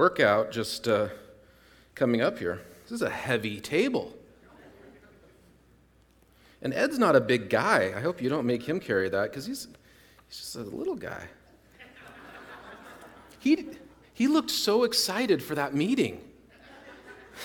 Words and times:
workout 0.00 0.50
just 0.50 0.88
uh, 0.88 1.08
coming 1.94 2.22
up 2.22 2.38
here. 2.38 2.58
This 2.84 2.92
is 2.92 3.02
a 3.02 3.10
heavy 3.10 3.60
table. 3.60 4.14
And 6.62 6.72
Ed's 6.72 6.98
not 6.98 7.16
a 7.16 7.20
big 7.20 7.50
guy. 7.50 7.92
I 7.94 8.00
hope 8.00 8.22
you 8.22 8.30
don't 8.30 8.46
make 8.46 8.62
him 8.62 8.80
carry 8.80 9.10
that 9.10 9.24
because 9.24 9.44
he's, 9.44 9.68
he's 10.26 10.38
just 10.38 10.56
a 10.56 10.62
little 10.62 10.94
guy. 10.94 11.24
He, 13.40 13.66
he 14.14 14.26
looked 14.26 14.50
so 14.50 14.84
excited 14.84 15.42
for 15.42 15.54
that 15.56 15.74
meeting. 15.74 16.22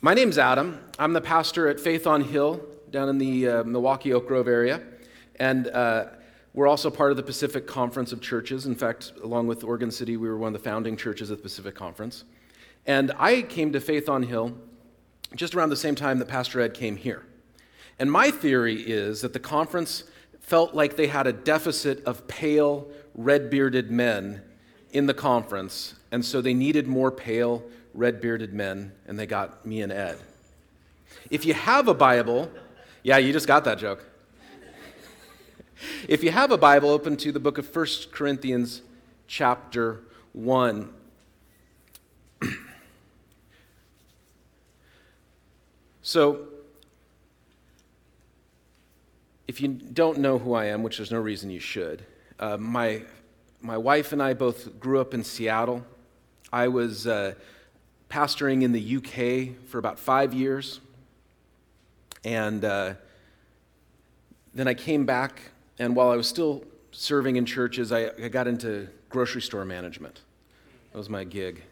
My 0.00 0.14
name's 0.14 0.36
Adam. 0.36 0.80
I'm 0.98 1.12
the 1.12 1.20
pastor 1.20 1.68
at 1.68 1.78
Faith 1.78 2.08
on 2.08 2.22
Hill 2.22 2.60
down 2.90 3.08
in 3.08 3.18
the 3.18 3.48
uh, 3.48 3.62
Milwaukie 3.62 4.12
Oak 4.12 4.26
Grove 4.26 4.48
area. 4.48 4.82
And 5.36 5.68
uh, 5.68 6.06
we're 6.56 6.66
also 6.66 6.90
part 6.90 7.10
of 7.10 7.18
the 7.18 7.22
Pacific 7.22 7.66
Conference 7.66 8.12
of 8.12 8.22
Churches. 8.22 8.64
In 8.64 8.74
fact, 8.74 9.12
along 9.22 9.46
with 9.46 9.62
Oregon 9.62 9.90
City, 9.90 10.16
we 10.16 10.26
were 10.26 10.38
one 10.38 10.54
of 10.54 10.60
the 10.60 10.68
founding 10.68 10.96
churches 10.96 11.30
of 11.30 11.36
the 11.36 11.42
Pacific 11.42 11.74
Conference. 11.74 12.24
And 12.86 13.12
I 13.18 13.42
came 13.42 13.74
to 13.74 13.80
Faith 13.80 14.08
on 14.08 14.22
Hill 14.22 14.56
just 15.34 15.54
around 15.54 15.68
the 15.68 15.76
same 15.76 15.94
time 15.94 16.18
that 16.18 16.28
Pastor 16.28 16.62
Ed 16.62 16.72
came 16.72 16.96
here. 16.96 17.26
And 17.98 18.10
my 18.10 18.30
theory 18.30 18.80
is 18.80 19.20
that 19.20 19.34
the 19.34 19.38
conference 19.38 20.04
felt 20.40 20.74
like 20.74 20.96
they 20.96 21.08
had 21.08 21.26
a 21.26 21.32
deficit 21.32 22.02
of 22.04 22.26
pale, 22.26 22.88
red 23.14 23.50
bearded 23.50 23.90
men 23.90 24.40
in 24.92 25.04
the 25.04 25.14
conference, 25.14 25.94
and 26.10 26.24
so 26.24 26.40
they 26.40 26.54
needed 26.54 26.86
more 26.86 27.10
pale, 27.10 27.62
red 27.92 28.18
bearded 28.18 28.54
men, 28.54 28.92
and 29.06 29.18
they 29.18 29.26
got 29.26 29.66
me 29.66 29.82
and 29.82 29.92
Ed. 29.92 30.16
If 31.30 31.44
you 31.44 31.52
have 31.52 31.88
a 31.88 31.94
Bible, 31.94 32.50
yeah, 33.02 33.18
you 33.18 33.34
just 33.34 33.46
got 33.46 33.64
that 33.64 33.78
joke. 33.78 34.06
If 36.08 36.22
you 36.22 36.30
have 36.30 36.50
a 36.50 36.58
Bible, 36.58 36.90
open 36.90 37.16
to 37.18 37.32
the 37.32 37.40
book 37.40 37.58
of 37.58 37.74
1 37.74 37.86
Corinthians, 38.12 38.82
chapter 39.26 40.00
1. 40.32 40.90
So, 46.02 46.46
if 49.48 49.60
you 49.60 49.66
don't 49.66 50.18
know 50.18 50.38
who 50.38 50.54
I 50.54 50.66
am, 50.66 50.84
which 50.84 50.98
there's 50.98 51.10
no 51.10 51.18
reason 51.18 51.50
you 51.50 51.58
should, 51.58 52.04
uh, 52.38 52.56
my, 52.56 53.02
my 53.60 53.76
wife 53.76 54.12
and 54.12 54.22
I 54.22 54.32
both 54.32 54.78
grew 54.78 55.00
up 55.00 55.14
in 55.14 55.24
Seattle. 55.24 55.84
I 56.52 56.68
was 56.68 57.08
uh, 57.08 57.34
pastoring 58.08 58.62
in 58.62 58.72
the 58.72 58.96
UK 58.98 59.56
for 59.68 59.78
about 59.78 59.98
five 59.98 60.32
years. 60.32 60.80
And 62.24 62.64
uh, 62.64 62.94
then 64.54 64.68
I 64.68 64.74
came 64.74 65.06
back, 65.06 65.40
and 65.78 65.94
while 65.94 66.10
I 66.10 66.16
was 66.16 66.26
still 66.26 66.64
serving 66.90 67.36
in 67.36 67.44
churches, 67.44 67.92
I, 67.92 68.10
I 68.22 68.28
got 68.28 68.46
into 68.46 68.88
grocery 69.08 69.42
store 69.42 69.64
management. 69.64 70.22
That 70.92 70.98
was 70.98 71.08
my 71.10 71.24
gig. 71.24 71.62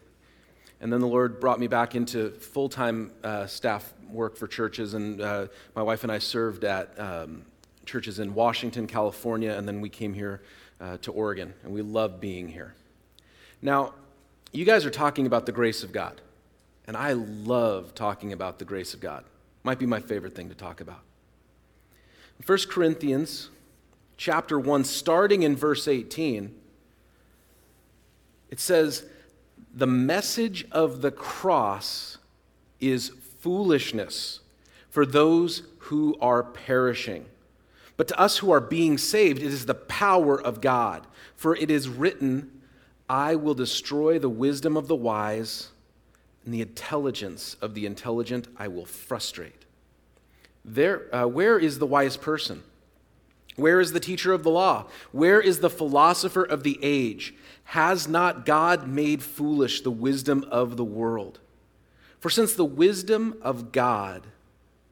And 0.81 0.91
then 0.93 0.99
the 0.99 1.07
Lord 1.07 1.39
brought 1.39 1.59
me 1.59 1.67
back 1.67 1.95
into 1.95 2.31
full 2.31 2.69
time 2.69 3.11
uh, 3.23 3.47
staff 3.47 3.93
work 4.09 4.37
for 4.37 4.47
churches, 4.47 4.93
and 4.93 5.19
uh, 5.21 5.47
my 5.75 5.81
wife 5.81 6.03
and 6.03 6.11
I 6.11 6.19
served 6.19 6.63
at 6.63 6.99
um, 6.99 7.45
churches 7.85 8.19
in 8.19 8.33
Washington, 8.33 8.87
California, 8.87 9.51
and 9.53 9.67
then 9.67 9.81
we 9.81 9.89
came 9.89 10.13
here 10.13 10.41
uh, 10.79 10.97
to 10.97 11.11
Oregon, 11.11 11.53
and 11.63 11.73
we 11.73 11.81
love 11.81 12.19
being 12.19 12.47
here. 12.47 12.75
Now, 13.61 13.93
you 14.51 14.65
guys 14.65 14.85
are 14.85 14.91
talking 14.91 15.25
about 15.25 15.45
the 15.45 15.51
grace 15.51 15.83
of 15.83 15.91
God, 15.91 16.21
and 16.87 16.95
I 16.95 17.13
love 17.13 17.95
talking 17.95 18.31
about 18.31 18.59
the 18.59 18.65
grace 18.65 18.93
of 18.93 18.99
God. 18.99 19.23
Might 19.63 19.79
be 19.79 19.85
my 19.85 19.99
favorite 19.99 20.35
thing 20.35 20.49
to 20.49 20.55
talk 20.55 20.81
about. 20.81 21.01
1 22.45 22.57
Corinthians 22.69 23.49
chapter 24.17 24.59
1, 24.59 24.83
starting 24.83 25.43
in 25.43 25.55
verse 25.55 25.87
18, 25.87 26.53
it 28.49 28.59
says, 28.59 29.05
The 29.73 29.87
message 29.87 30.65
of 30.71 31.01
the 31.01 31.11
cross 31.11 32.17
is 32.79 33.11
foolishness 33.39 34.39
for 34.89 35.05
those 35.05 35.63
who 35.79 36.17
are 36.21 36.43
perishing. 36.43 37.25
But 37.97 38.07
to 38.09 38.19
us 38.19 38.37
who 38.37 38.51
are 38.51 38.61
being 38.61 38.97
saved, 38.97 39.41
it 39.41 39.47
is 39.47 39.65
the 39.65 39.73
power 39.73 40.41
of 40.41 40.61
God. 40.61 41.05
For 41.35 41.55
it 41.55 41.71
is 41.71 41.87
written, 41.87 42.61
I 43.09 43.35
will 43.35 43.53
destroy 43.53 44.19
the 44.19 44.29
wisdom 44.29 44.75
of 44.75 44.87
the 44.87 44.95
wise, 44.95 45.69
and 46.43 46.53
the 46.53 46.61
intelligence 46.61 47.55
of 47.61 47.73
the 47.73 47.85
intelligent 47.85 48.47
I 48.57 48.67
will 48.67 48.85
frustrate. 48.85 49.65
There, 50.63 51.13
uh, 51.13 51.27
where 51.27 51.59
is 51.59 51.79
the 51.79 51.85
wise 51.85 52.17
person? 52.17 52.63
Where 53.55 53.79
is 53.79 53.93
the 53.93 53.99
teacher 53.99 54.33
of 54.33 54.43
the 54.43 54.49
law? 54.49 54.87
Where 55.11 55.39
is 55.39 55.59
the 55.59 55.69
philosopher 55.69 56.43
of 56.43 56.63
the 56.63 56.77
age? 56.81 57.33
Has 57.65 58.07
not 58.07 58.45
God 58.45 58.87
made 58.87 59.23
foolish 59.23 59.81
the 59.81 59.91
wisdom 59.91 60.45
of 60.51 60.77
the 60.77 60.83
world? 60.83 61.39
For 62.19 62.29
since 62.29 62.53
the 62.53 62.65
wisdom 62.65 63.37
of 63.41 63.71
God, 63.71 64.27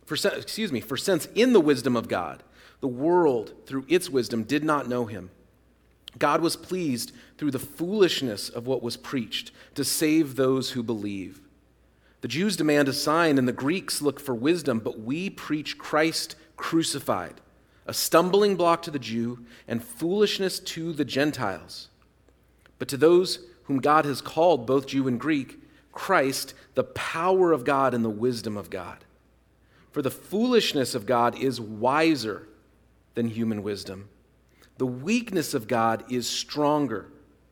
for, 0.06 0.16
excuse 0.16 0.72
me, 0.72 0.80
for 0.80 0.98
since 0.98 1.26
in 1.36 1.54
the 1.54 1.60
wisdom 1.62 1.96
of 1.96 2.08
God, 2.08 2.44
the 2.80 2.88
world 2.88 3.54
through 3.66 3.86
its 3.88 4.10
wisdom 4.10 4.44
did 4.44 4.64
not 4.64 4.88
know 4.88 5.06
him, 5.06 5.32
God 6.18 6.42
was 6.42 6.56
pleased 6.56 7.12
through 7.38 7.52
the 7.52 7.60
foolishness 7.60 8.50
of 8.50 8.68
what 8.68 8.84
was 8.84 8.98
preached 8.98 9.52
to 9.76 9.84
save 9.84 10.36
those 10.36 10.72
who 10.72 10.84
believe. 10.84 11.42
The 12.22 12.28
Jews 12.28 12.56
demand 12.56 12.88
a 12.88 12.94
sign, 12.94 13.38
and 13.38 13.48
the 13.48 13.52
Greeks 13.52 14.02
look 14.02 14.20
for 14.20 14.36
wisdom, 14.36 14.80
but 14.80 15.00
we 15.00 15.30
preach 15.30 15.78
Christ 15.78 16.36
crucified, 16.56 17.42
a 17.86 17.94
stumbling 17.94 18.56
block 18.56 18.82
to 18.84 18.92
the 18.92 19.00
Jew 19.00 19.46
and 19.68 19.84
foolishness 19.84 20.60
to 20.60 20.94
the 20.94 21.06
Gentiles. 21.06 21.90
But 22.80 22.88
to 22.90 22.98
those 22.98 23.40
whom 23.64 23.80
God 23.80 24.06
has 24.06 24.22
called, 24.22 24.66
both 24.66 24.88
Jew 24.88 25.08
and 25.08 25.20
Greek, 25.20 25.60
Christ, 25.92 26.54
the 26.76 26.84
power 26.84 27.52
of 27.52 27.66
God 27.66 27.94
and 27.94 28.04
the 28.04 28.10
wisdom 28.10 28.58
of 28.58 28.70
God. 28.70 28.98
For 29.92 30.02
the 30.02 30.12
foolishness 30.12 30.96
of 30.96 31.06
God 31.06 31.38
is 31.38 31.62
wiser 31.62 32.48
than 33.14 33.28
human 33.28 33.62
wisdom. 33.62 34.10
The 34.78 34.88
weakness 34.88 35.54
of 35.54 35.68
God 35.68 36.04
is 36.12 36.28
stronger 36.28 37.08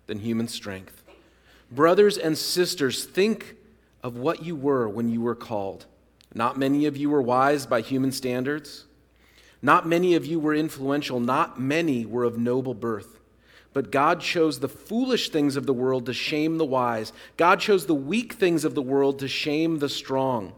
than 0.08 0.19
human 0.19 0.48
strength. 0.48 1.03
Brothers 1.72 2.18
and 2.18 2.38
sisters, 2.38 3.06
think 3.06 3.56
of 4.03 4.18
what 4.18 4.44
you 4.44 4.56
were 4.56 4.90
when 4.90 5.08
you 5.08 5.22
were 5.22 5.36
called. 5.36 5.86
Not 6.34 6.58
many 6.58 6.86
of 6.86 6.98
you 6.98 7.09
were 7.09 7.22
wise 7.22 7.66
by 7.66 7.81
human 7.81 8.12
standards. 8.12 8.86
Not 9.61 9.88
many 9.88 10.16
of 10.16 10.25
you 10.25 10.39
were 10.39 10.55
influential. 10.55 11.19
Not 11.19 11.59
many 11.59 12.05
were 12.05 12.23
of 12.23 12.38
noble 12.38 12.73
birth. 12.73 13.19
But 13.73 13.91
God 13.91 14.19
chose 14.19 14.59
the 14.59 14.67
foolish 14.67 15.29
things 15.29 15.55
of 15.55 15.66
the 15.66 15.73
world 15.73 16.05
to 16.07 16.13
shame 16.13 16.57
the 16.57 16.66
wise. 16.66 17.13
God 17.38 17.59
chose 17.59 17.85
the 17.85 17.95
weak 17.95 18.33
things 18.33 18.66
of 18.66 18.75
the 18.75 18.81
world 18.81 19.19
to 19.19 19.27
shame 19.27 19.79
the 19.79 19.89
strong. 19.89 20.53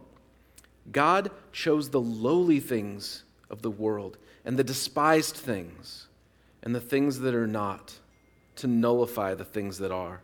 God 0.91 1.31
chose 1.51 1.89
the 1.89 2.01
lowly 2.01 2.59
things 2.59 3.23
of 3.49 3.61
the 3.61 3.71
world 3.71 4.17
and 4.43 4.57
the 4.57 4.63
despised 4.63 5.35
things 5.35 6.07
and 6.61 6.73
the 6.73 6.81
things 6.81 7.19
that 7.19 7.35
are 7.35 7.47
not 7.47 7.99
to 8.55 8.67
nullify 8.67 9.33
the 9.33 9.45
things 9.45 9.77
that 9.79 9.91
are, 9.91 10.21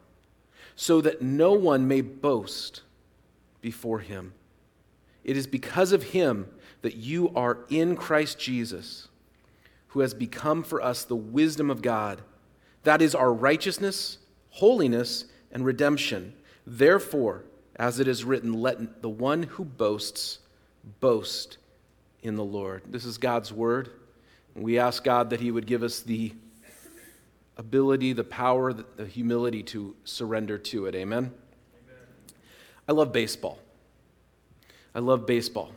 so 0.76 1.02
that 1.02 1.22
no 1.22 1.54
one 1.54 1.88
may 1.88 2.02
boast 2.02 2.82
before 3.62 4.00
him. 4.00 4.34
It 5.24 5.36
is 5.38 5.48
because 5.48 5.92
of 5.92 6.04
him 6.04 6.48
that 6.82 6.96
you 6.96 7.32
are 7.36 7.60
in 7.70 7.96
Christ 7.96 8.40
Jesus, 8.40 9.08
who 9.90 10.00
has 10.02 10.14
become 10.14 10.64
for 10.64 10.82
us 10.82 11.04
the 11.04 11.16
wisdom 11.16 11.70
of 11.70 11.82
God 11.82 12.22
that 12.84 13.02
is 13.02 13.16
our 13.16 13.32
righteousness, 13.32 14.18
holiness, 14.50 15.26
and 15.52 15.66
redemption. 15.66 16.34
Therefore, 16.66 17.44
as 17.76 18.00
it 18.00 18.08
is 18.08 18.24
written, 18.24 18.54
let 18.54 19.02
the 19.02 19.10
one 19.10 19.44
who 19.44 19.66
boasts 19.66 20.40
boast 21.00 21.58
in 22.24 22.36
the 22.36 22.44
Lord. 22.44 22.84
This 22.88 23.06
is 23.06 23.18
God's 23.18 23.52
word. 23.52 23.92
We 24.56 24.80
ask 24.80 25.04
God 25.04 25.30
that 25.30 25.40
He 25.40 25.52
would 25.52 25.66
give 25.66 25.84
us 25.84 26.02
the 26.02 26.34
ability, 27.58 28.14
the 28.14 28.24
power, 28.24 28.74
the 28.74 29.06
humility 29.06 29.64
to 29.64 29.96
surrender 30.04 30.58
to 30.58 30.86
it. 30.86 30.96
Amen? 30.96 31.18
Amen. 31.18 31.34
I 32.88 32.92
love 32.94 33.12
baseball. 33.12 33.60
I 34.96 35.00
love 35.00 35.26
baseball. 35.26 35.72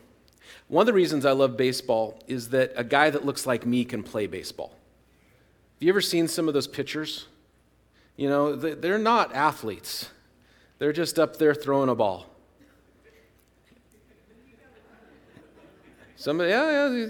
One 0.72 0.84
of 0.84 0.86
the 0.86 0.94
reasons 0.94 1.26
I 1.26 1.32
love 1.32 1.58
baseball 1.58 2.18
is 2.26 2.48
that 2.48 2.72
a 2.76 2.82
guy 2.82 3.10
that 3.10 3.26
looks 3.26 3.46
like 3.46 3.66
me 3.66 3.84
can 3.84 4.02
play 4.02 4.26
baseball. 4.26 4.70
Have 4.70 5.82
you 5.82 5.90
ever 5.90 6.00
seen 6.00 6.28
some 6.28 6.48
of 6.48 6.54
those 6.54 6.66
pitchers? 6.66 7.26
You 8.16 8.30
know, 8.30 8.56
they're 8.56 8.96
not 8.96 9.34
athletes, 9.34 10.08
they're 10.78 10.94
just 10.94 11.18
up 11.18 11.36
there 11.36 11.54
throwing 11.54 11.90
a 11.90 11.94
ball. 11.94 12.24
Somebody, 16.16 16.48
yeah, 16.48 16.88
yeah, 16.88 17.06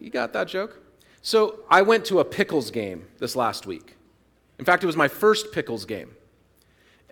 you 0.00 0.08
got 0.10 0.32
that 0.32 0.48
joke. 0.48 0.80
So 1.20 1.60
I 1.68 1.82
went 1.82 2.06
to 2.06 2.20
a 2.20 2.24
Pickles 2.24 2.70
game 2.70 3.04
this 3.18 3.36
last 3.36 3.66
week. 3.66 3.94
In 4.58 4.64
fact, 4.64 4.84
it 4.84 4.86
was 4.86 4.96
my 4.96 5.08
first 5.08 5.52
Pickles 5.52 5.84
game. 5.84 6.12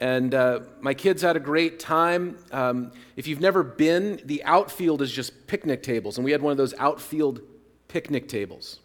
And 0.00 0.34
uh, 0.34 0.60
my 0.80 0.94
kids 0.94 1.20
had 1.20 1.36
a 1.36 1.40
great 1.40 1.78
time. 1.78 2.38
Um, 2.52 2.92
if 3.16 3.26
you've 3.26 3.40
never 3.40 3.62
been, 3.62 4.20
the 4.24 4.42
outfield 4.44 5.02
is 5.02 5.12
just 5.12 5.46
picnic 5.46 5.82
tables. 5.82 6.16
And 6.16 6.24
we 6.24 6.32
had 6.32 6.40
one 6.40 6.52
of 6.52 6.56
those 6.56 6.74
outfield 6.78 7.42
picnic 7.88 8.26
tables. 8.26 8.80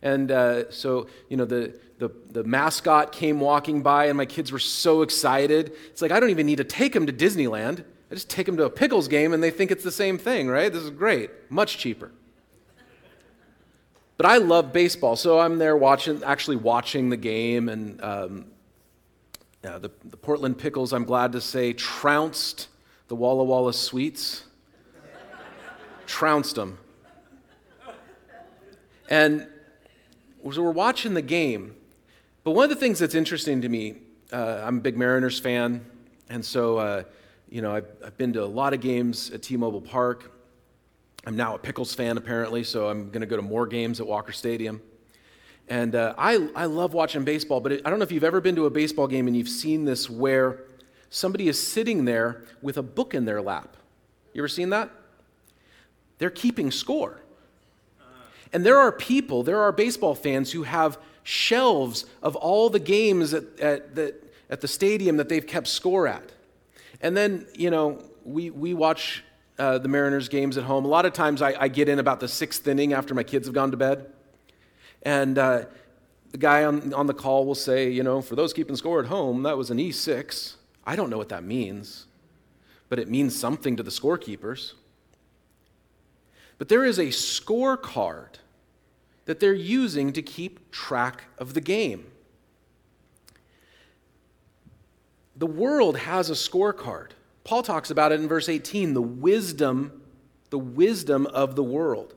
And 0.00 0.30
uh, 0.30 0.70
so, 0.70 1.08
you 1.28 1.36
know, 1.36 1.44
the, 1.44 1.78
the, 1.98 2.10
the 2.30 2.44
mascot 2.44 3.12
came 3.12 3.40
walking 3.40 3.82
by, 3.82 4.06
and 4.06 4.16
my 4.16 4.24
kids 4.24 4.50
were 4.50 4.58
so 4.58 5.02
excited. 5.02 5.72
It's 5.90 6.00
like, 6.00 6.12
I 6.12 6.20
don't 6.20 6.30
even 6.30 6.46
need 6.46 6.58
to 6.58 6.64
take 6.64 6.94
them 6.94 7.06
to 7.06 7.12
Disneyland. 7.12 7.84
I 8.10 8.14
just 8.14 8.30
take 8.30 8.46
them 8.46 8.56
to 8.56 8.64
a 8.64 8.70
Pickles 8.70 9.08
game, 9.08 9.34
and 9.34 9.42
they 9.42 9.50
think 9.50 9.70
it's 9.70 9.84
the 9.84 9.92
same 9.92 10.16
thing, 10.16 10.48
right? 10.48 10.72
This 10.72 10.82
is 10.82 10.90
great. 10.90 11.30
Much 11.50 11.76
cheaper. 11.76 12.10
But 14.16 14.26
I 14.26 14.38
love 14.38 14.72
baseball, 14.72 15.14
so 15.14 15.38
I'm 15.38 15.58
there 15.58 15.76
watching, 15.76 16.22
actually 16.24 16.56
watching 16.56 17.10
the 17.10 17.16
game, 17.16 17.68
and 17.68 18.02
um, 18.02 18.46
uh, 19.64 19.78
the, 19.78 19.90
the 20.04 20.16
Portland 20.16 20.58
Pickles, 20.58 20.92
I'm 20.92 21.04
glad 21.04 21.32
to 21.32 21.40
say, 21.40 21.72
trounced 21.72 22.68
the 23.08 23.16
Walla 23.16 23.44
Walla 23.44 23.72
Sweets. 23.72 24.44
trounced 26.06 26.54
them. 26.54 26.78
And 29.10 29.46
so 30.52 30.62
we're 30.62 30.70
watching 30.70 31.14
the 31.14 31.22
game. 31.22 31.74
But 32.44 32.52
one 32.52 32.64
of 32.64 32.70
the 32.70 32.76
things 32.76 32.98
that's 32.98 33.14
interesting 33.14 33.62
to 33.62 33.68
me, 33.68 33.96
uh, 34.32 34.62
I'm 34.64 34.78
a 34.78 34.80
big 34.80 34.96
Mariners 34.96 35.38
fan, 35.38 35.84
and 36.28 36.44
so, 36.44 36.78
uh, 36.78 37.02
you 37.50 37.62
know, 37.62 37.74
I've, 37.74 37.86
I've, 38.04 38.16
been 38.16 38.32
to 38.34 38.44
a 38.44 38.46
lot 38.46 38.74
of 38.74 38.80
games 38.80 39.30
at 39.30 39.42
T 39.42 39.56
Mobile 39.56 39.80
Park. 39.80 40.32
I'm 41.26 41.36
now 41.36 41.54
a 41.54 41.58
Pickles 41.58 41.94
fan, 41.94 42.16
apparently, 42.16 42.62
so 42.62 42.88
I'm 42.88 43.10
going 43.10 43.20
to 43.22 43.26
go 43.26 43.36
to 43.36 43.42
more 43.42 43.66
games 43.66 44.00
at 44.00 44.06
Walker 44.06 44.32
Stadium. 44.32 44.80
And 45.68 45.94
uh, 45.94 46.14
I, 46.16 46.48
I 46.54 46.64
love 46.64 46.94
watching 46.94 47.24
baseball, 47.24 47.60
but 47.60 47.72
it, 47.72 47.82
I 47.84 47.90
don't 47.90 47.98
know 47.98 48.04
if 48.04 48.12
you've 48.12 48.24
ever 48.24 48.40
been 48.40 48.56
to 48.56 48.66
a 48.66 48.70
baseball 48.70 49.06
game 49.06 49.26
and 49.26 49.36
you've 49.36 49.48
seen 49.48 49.84
this 49.84 50.08
where 50.08 50.64
somebody 51.10 51.48
is 51.48 51.60
sitting 51.60 52.04
there 52.04 52.44
with 52.62 52.78
a 52.78 52.82
book 52.82 53.14
in 53.14 53.24
their 53.24 53.42
lap. 53.42 53.76
You 54.32 54.42
ever 54.42 54.48
seen 54.48 54.70
that? 54.70 54.90
They're 56.18 56.30
keeping 56.30 56.70
score. 56.70 57.20
And 58.52 58.64
there 58.64 58.78
are 58.78 58.90
people, 58.90 59.42
there 59.42 59.60
are 59.60 59.72
baseball 59.72 60.14
fans 60.14 60.52
who 60.52 60.62
have 60.62 60.98
shelves 61.22 62.06
of 62.22 62.34
all 62.36 62.70
the 62.70 62.78
games 62.78 63.34
at, 63.34 63.44
at, 63.60 63.94
the, 63.94 64.14
at 64.48 64.62
the 64.62 64.68
stadium 64.68 65.18
that 65.18 65.28
they've 65.28 65.46
kept 65.46 65.66
score 65.66 66.08
at. 66.08 66.32
And 67.02 67.14
then, 67.14 67.46
you 67.54 67.70
know, 67.70 68.02
we, 68.24 68.48
we 68.48 68.72
watch 68.72 69.22
uh, 69.58 69.76
the 69.78 69.88
Mariners 69.88 70.28
games 70.28 70.56
at 70.56 70.64
home. 70.64 70.86
A 70.86 70.88
lot 70.88 71.04
of 71.04 71.12
times 71.12 71.42
I, 71.42 71.54
I 71.60 71.68
get 71.68 71.88
in 71.90 71.98
about 71.98 72.20
the 72.20 72.28
sixth 72.28 72.66
inning 72.66 72.94
after 72.94 73.14
my 73.14 73.22
kids 73.22 73.46
have 73.46 73.54
gone 73.54 73.70
to 73.70 73.76
bed. 73.76 74.06
And 75.02 75.38
uh, 75.38 75.64
the 76.30 76.38
guy 76.38 76.64
on, 76.64 76.92
on 76.92 77.06
the 77.06 77.14
call 77.14 77.46
will 77.46 77.54
say, 77.54 77.90
you 77.90 78.02
know, 78.02 78.20
for 78.20 78.36
those 78.36 78.52
keeping 78.52 78.76
score 78.76 79.00
at 79.00 79.06
home, 79.06 79.42
that 79.44 79.56
was 79.56 79.70
an 79.70 79.78
E6. 79.78 80.54
I 80.84 80.96
don't 80.96 81.10
know 81.10 81.18
what 81.18 81.28
that 81.30 81.44
means, 81.44 82.06
but 82.88 82.98
it 82.98 83.08
means 83.08 83.38
something 83.38 83.76
to 83.76 83.82
the 83.82 83.90
scorekeepers. 83.90 84.72
But 86.58 86.68
there 86.68 86.84
is 86.84 86.98
a 86.98 87.06
scorecard 87.06 88.36
that 89.26 89.40
they're 89.40 89.52
using 89.52 90.12
to 90.14 90.22
keep 90.22 90.70
track 90.70 91.24
of 91.38 91.54
the 91.54 91.60
game. 91.60 92.06
The 95.36 95.46
world 95.46 95.98
has 95.98 96.30
a 96.30 96.32
scorecard. 96.32 97.10
Paul 97.44 97.62
talks 97.62 97.90
about 97.90 98.10
it 98.10 98.20
in 98.20 98.26
verse 98.26 98.48
18, 98.48 98.94
the 98.94 99.02
wisdom, 99.02 100.02
the 100.50 100.58
wisdom 100.58 101.26
of 101.26 101.54
the 101.54 101.62
world. 101.62 102.14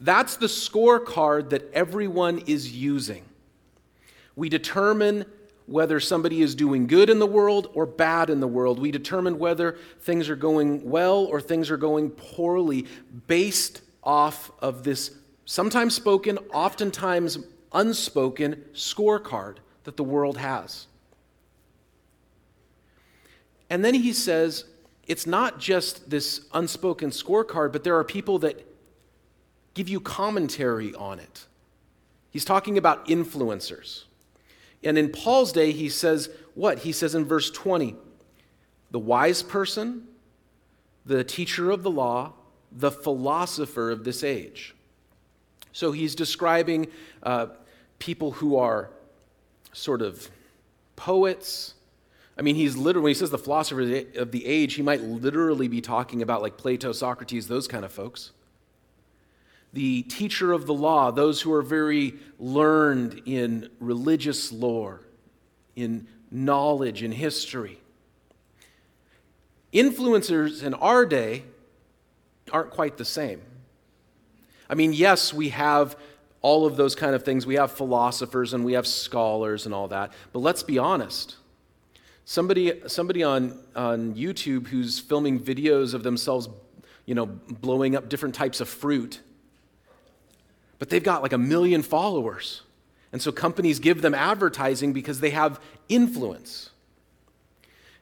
That's 0.00 0.36
the 0.36 0.46
scorecard 0.46 1.50
that 1.50 1.72
everyone 1.72 2.38
is 2.46 2.72
using. 2.72 3.24
We 4.36 4.48
determine 4.48 5.26
whether 5.66 5.98
somebody 5.98 6.42
is 6.42 6.54
doing 6.54 6.86
good 6.86 7.08
in 7.08 7.18
the 7.18 7.26
world 7.26 7.70
or 7.74 7.86
bad 7.86 8.28
in 8.28 8.40
the 8.40 8.48
world. 8.48 8.78
We 8.78 8.90
determine 8.90 9.38
whether 9.38 9.78
things 10.00 10.28
are 10.28 10.36
going 10.36 10.88
well 10.88 11.24
or 11.24 11.40
things 11.40 11.70
are 11.70 11.76
going 11.76 12.10
poorly 12.10 12.86
based 13.26 13.80
off 14.02 14.50
of 14.60 14.84
this 14.84 15.12
sometimes 15.46 15.94
spoken, 15.94 16.38
oftentimes 16.52 17.38
unspoken 17.72 18.64
scorecard 18.72 19.56
that 19.84 19.96
the 19.96 20.04
world 20.04 20.38
has. 20.38 20.86
And 23.70 23.84
then 23.84 23.94
he 23.94 24.12
says, 24.12 24.64
it's 25.06 25.26
not 25.26 25.58
just 25.58 26.10
this 26.10 26.46
unspoken 26.52 27.10
scorecard, 27.10 27.72
but 27.72 27.84
there 27.84 27.96
are 27.98 28.04
people 28.04 28.38
that 28.40 28.66
give 29.74 29.88
you 29.88 30.00
commentary 30.00 30.94
on 30.94 31.18
it. 31.18 31.46
He's 32.30 32.44
talking 32.44 32.78
about 32.78 33.06
influencers. 33.06 34.04
And 34.82 34.98
in 34.98 35.10
Paul's 35.10 35.52
day, 35.52 35.72
he 35.72 35.88
says 35.88 36.30
what? 36.54 36.80
He 36.80 36.92
says 36.92 37.14
in 37.14 37.24
verse 37.24 37.50
20 37.50 37.96
the 38.90 38.98
wise 39.00 39.42
person, 39.42 40.06
the 41.04 41.24
teacher 41.24 41.70
of 41.70 41.82
the 41.82 41.90
law, 41.90 42.32
the 42.70 42.92
philosopher 42.92 43.90
of 43.90 44.04
this 44.04 44.22
age. 44.22 44.74
So 45.72 45.90
he's 45.90 46.14
describing 46.14 46.86
uh, 47.24 47.48
people 47.98 48.30
who 48.32 48.56
are 48.56 48.90
sort 49.72 50.00
of 50.00 50.30
poets. 50.94 51.74
I 52.38 52.42
mean, 52.42 52.54
he's 52.54 52.76
literally, 52.76 53.04
when 53.04 53.10
he 53.10 53.14
says 53.14 53.30
the 53.30 53.38
philosopher 53.38 53.80
of 54.16 54.30
the 54.30 54.46
age, 54.46 54.74
he 54.74 54.82
might 54.82 55.00
literally 55.00 55.66
be 55.66 55.80
talking 55.80 56.22
about 56.22 56.42
like 56.42 56.56
Plato, 56.56 56.92
Socrates, 56.92 57.48
those 57.48 57.66
kind 57.66 57.84
of 57.84 57.90
folks 57.90 58.30
the 59.74 60.02
teacher 60.04 60.52
of 60.52 60.66
the 60.66 60.72
law, 60.72 61.10
those 61.10 61.42
who 61.42 61.52
are 61.52 61.62
very 61.62 62.14
learned 62.38 63.22
in 63.26 63.68
religious 63.80 64.52
lore, 64.52 65.00
in 65.74 66.06
knowledge, 66.30 67.02
in 67.02 67.12
history. 67.12 67.80
Influencers 69.72 70.62
in 70.62 70.74
our 70.74 71.04
day 71.04 71.42
aren't 72.52 72.70
quite 72.70 72.96
the 72.96 73.04
same. 73.04 73.42
I 74.70 74.74
mean, 74.74 74.92
yes, 74.92 75.34
we 75.34 75.48
have 75.50 75.96
all 76.40 76.66
of 76.66 76.76
those 76.76 76.94
kind 76.94 77.14
of 77.14 77.24
things. 77.24 77.44
We 77.44 77.56
have 77.56 77.72
philosophers 77.72 78.52
and 78.52 78.64
we 78.64 78.74
have 78.74 78.86
scholars 78.86 79.66
and 79.66 79.74
all 79.74 79.88
that. 79.88 80.12
But 80.32 80.38
let's 80.38 80.62
be 80.62 80.78
honest. 80.78 81.36
Somebody, 82.26 82.80
somebody 82.86 83.22
on, 83.22 83.58
on 83.74 84.14
YouTube 84.14 84.68
who's 84.68 85.00
filming 85.00 85.40
videos 85.40 85.94
of 85.94 86.04
themselves, 86.04 86.48
you 87.06 87.14
know, 87.14 87.26
blowing 87.26 87.96
up 87.96 88.08
different 88.08 88.34
types 88.34 88.60
of 88.60 88.68
fruit 88.68 89.20
but 90.84 90.90
they've 90.90 91.02
got 91.02 91.22
like 91.22 91.32
a 91.32 91.38
million 91.38 91.80
followers. 91.80 92.60
And 93.10 93.22
so 93.22 93.32
companies 93.32 93.78
give 93.78 94.02
them 94.02 94.14
advertising 94.14 94.92
because 94.92 95.18
they 95.18 95.30
have 95.30 95.58
influence. 95.88 96.68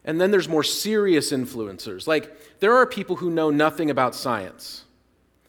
And 0.05 0.21
then 0.21 0.33
there's 0.33 0.49
more 0.49 0.65
serious 0.65 1.31
influencers. 1.31 2.09
Like, 2.09 2.59
there 2.59 2.75
are 2.75 2.85
people 2.85 3.15
who 3.15 3.31
know 3.31 3.51
nothing 3.51 3.89
about 3.89 4.17
science. 4.17 4.83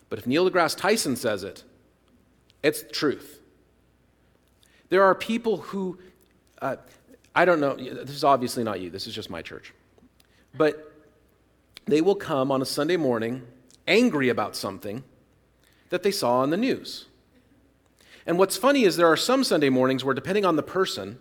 But 0.10 0.20
if 0.20 0.28
Neil 0.28 0.48
deGrasse 0.48 0.78
Tyson 0.78 1.16
says 1.16 1.44
it, 1.44 1.64
it's 2.62 2.84
truth. 2.92 3.40
There 4.90 5.02
are 5.02 5.16
people 5.16 5.58
who, 5.58 5.98
uh, 6.62 6.76
I 7.34 7.46
don't 7.46 7.60
know, 7.60 7.74
this 7.76 8.12
is 8.12 8.24
obviously 8.24 8.64
not 8.64 8.80
you, 8.80 8.92
this 8.92 9.08
is 9.08 9.16
just 9.16 9.32
my 9.32 9.42
church. 9.42 9.74
But 10.54 10.94
they 11.86 12.02
will 12.02 12.14
come 12.14 12.52
on 12.52 12.62
a 12.62 12.66
Sunday 12.66 12.98
morning 12.98 13.42
angry 13.88 14.30
about 14.30 14.56
something 14.56 15.04
that 15.90 16.04
they 16.04 16.12
saw 16.12 16.42
on 16.42 16.52
the 16.52 16.58
news. 16.58 17.08
And 18.26 18.38
what's 18.38 18.58
funny 18.58 18.84
is 18.84 18.96
there 18.96 19.12
are 19.12 19.18
some 19.18 19.44
Sunday 19.44 19.70
mornings 19.70 20.04
where, 20.04 20.14
depending 20.14 20.46
on 20.46 20.56
the 20.56 20.64
person, 20.64 21.20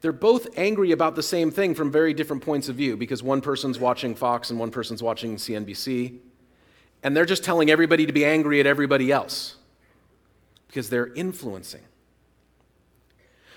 they're 0.00 0.12
both 0.12 0.48
angry 0.56 0.92
about 0.92 1.14
the 1.14 1.22
same 1.22 1.50
thing 1.50 1.74
from 1.74 1.92
very 1.92 2.14
different 2.14 2.42
points 2.42 2.68
of 2.68 2.76
view 2.76 2.96
because 2.96 3.22
one 3.22 3.40
person's 3.40 3.78
watching 3.78 4.14
Fox 4.14 4.50
and 4.50 4.58
one 4.58 4.70
person's 4.70 5.02
watching 5.02 5.36
CNBC. 5.36 6.18
And 7.02 7.16
they're 7.16 7.26
just 7.26 7.44
telling 7.44 7.70
everybody 7.70 8.06
to 8.06 8.12
be 8.12 8.24
angry 8.24 8.60
at 8.60 8.66
everybody 8.66 9.12
else 9.12 9.56
because 10.68 10.88
they're 10.88 11.12
influencing. 11.14 11.82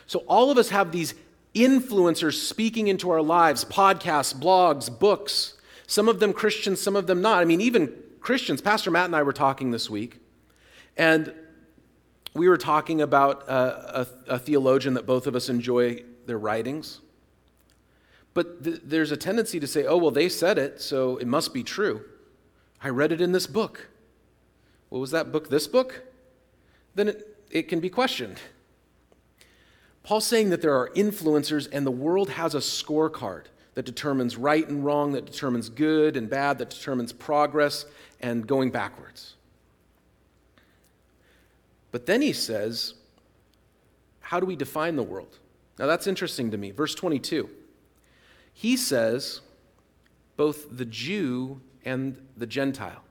So, 0.05 0.19
all 0.27 0.51
of 0.51 0.57
us 0.57 0.69
have 0.69 0.91
these 0.91 1.13
influencers 1.55 2.33
speaking 2.33 2.87
into 2.87 3.09
our 3.09 3.21
lives 3.21 3.63
podcasts, 3.63 4.35
blogs, 4.35 4.89
books, 4.99 5.53
some 5.87 6.09
of 6.09 6.19
them 6.19 6.33
Christians, 6.33 6.81
some 6.81 6.95
of 6.95 7.07
them 7.07 7.21
not. 7.21 7.39
I 7.39 7.45
mean, 7.45 7.61
even 7.61 7.93
Christians. 8.19 8.61
Pastor 8.61 8.91
Matt 8.91 9.05
and 9.05 9.15
I 9.15 9.23
were 9.23 9.33
talking 9.33 9.71
this 9.71 9.89
week, 9.89 10.19
and 10.97 11.33
we 12.33 12.49
were 12.49 12.57
talking 12.57 13.01
about 13.01 13.47
a, 13.47 14.07
a, 14.27 14.39
theologian 14.39 14.95
that 14.95 15.05
both 15.05 15.27
of 15.27 15.35
us 15.35 15.49
enjoy 15.49 16.03
their 16.25 16.37
writings. 16.37 16.99
But 18.33 18.63
th- 18.63 18.81
there's 18.83 19.11
a 19.11 19.17
tendency 19.17 19.59
to 19.59 19.67
say, 19.67 19.85
oh, 19.85 19.97
well, 19.97 20.11
they 20.11 20.29
said 20.29 20.57
it, 20.57 20.81
so 20.81 21.17
it 21.17 21.27
must 21.27 21.53
be 21.53 21.63
true. 21.63 22.03
I 22.81 22.89
read 22.89 23.11
it 23.11 23.21
in 23.21 23.31
this 23.31 23.45
book. 23.45 23.87
What 24.89 24.99
was 24.99 25.11
that 25.11 25.31
book? 25.31 25.49
This 25.49 25.67
book? 25.67 26.03
Then 26.95 27.09
it, 27.09 27.37
it 27.51 27.63
can 27.67 27.79
be 27.79 27.89
questioned. 27.89 28.39
Paul's 30.01 30.25
saying 30.25 30.49
that 30.49 30.61
there 30.61 30.75
are 30.75 30.89
influencers, 30.89 31.69
and 31.71 31.85
the 31.85 31.91
world 31.91 32.31
has 32.31 32.55
a 32.55 32.59
scorecard 32.59 33.45
that 33.75 33.85
determines 33.85 34.37
right 34.37 34.67
and 34.67 34.83
wrong, 34.83 35.13
that 35.13 35.25
determines 35.25 35.69
good 35.69 36.17
and 36.17 36.29
bad, 36.29 36.57
that 36.57 36.69
determines 36.69 37.13
progress 37.13 37.85
and 38.19 38.45
going 38.45 38.69
backwards. 38.69 39.32
But 41.93 42.07
then 42.07 42.23
he 42.23 42.33
says, 42.33 42.95
How 44.19 44.39
do 44.39 44.47
we 44.47 44.57
define 44.57 44.97
the 44.97 45.03
world? 45.03 45.37
Now 45.77 45.85
that's 45.85 46.07
interesting 46.07 46.49
to 46.51 46.57
me. 46.57 46.71
Verse 46.71 46.95
22. 46.95 47.49
He 48.51 48.75
says, 48.75 49.41
Both 50.35 50.75
the 50.75 50.85
Jew 50.85 51.61
and 51.85 52.17
the 52.35 52.47
Gentile. 52.47 53.03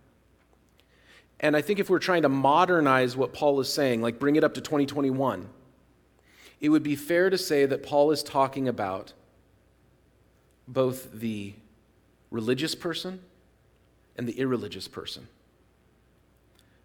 And 1.39 1.57
I 1.57 1.63
think 1.63 1.79
if 1.79 1.89
we're 1.89 2.01
trying 2.01 2.23
to 2.23 2.29
modernize 2.29 3.17
what 3.17 3.33
Paul 3.33 3.61
is 3.61 3.73
saying, 3.73 4.03
like 4.03 4.19
bring 4.19 4.35
it 4.35 4.43
up 4.43 4.55
to 4.55 4.61
2021, 4.61 5.49
it 6.61 6.69
would 6.69 6.83
be 6.83 6.97
fair 6.97 7.31
to 7.31 7.39
say 7.39 7.65
that 7.67 7.85
Paul 7.85 8.11
is 8.11 8.25
talking 8.25 8.67
about 8.67 9.13
both 10.67 11.13
the 11.13 11.55
religious 12.33 12.75
person 12.75 13.21
and 14.17 14.27
the 14.27 14.41
irreligious 14.41 14.89
person. 14.89 15.29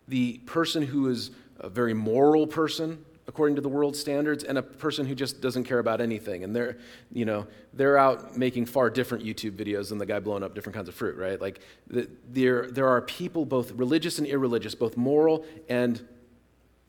The 0.07 0.39
person 0.45 0.83
who 0.83 1.09
is 1.09 1.31
a 1.59 1.69
very 1.69 1.93
moral 1.93 2.47
person, 2.47 3.03
according 3.27 3.55
to 3.55 3.61
the 3.61 3.69
world 3.69 3.95
standards, 3.95 4.43
and 4.43 4.57
a 4.57 4.61
person 4.61 5.05
who 5.05 5.13
just 5.13 5.41
doesn't 5.41 5.65
care 5.65 5.79
about 5.79 5.99
anything. 5.99 6.43
And 6.43 6.55
they're, 6.55 6.77
you 7.11 7.25
know, 7.25 7.47
they're 7.73 7.97
out 7.97 8.37
making 8.37 8.67
far 8.67 8.89
different 8.89 9.25
YouTube 9.25 9.51
videos 9.51 9.89
than 9.89 9.97
the 9.97 10.05
guy 10.05 10.19
blowing 10.19 10.43
up 10.43 10.55
different 10.55 10.75
kinds 10.75 10.87
of 10.87 10.95
fruit, 10.95 11.17
right? 11.17 11.39
Like, 11.39 11.59
the, 11.87 12.09
there, 12.29 12.71
there 12.71 12.87
are 12.87 13.01
people, 13.01 13.45
both 13.45 13.71
religious 13.71 14.17
and 14.17 14.27
irreligious, 14.27 14.75
both 14.75 14.95
moral 14.95 15.45
and 15.67 16.05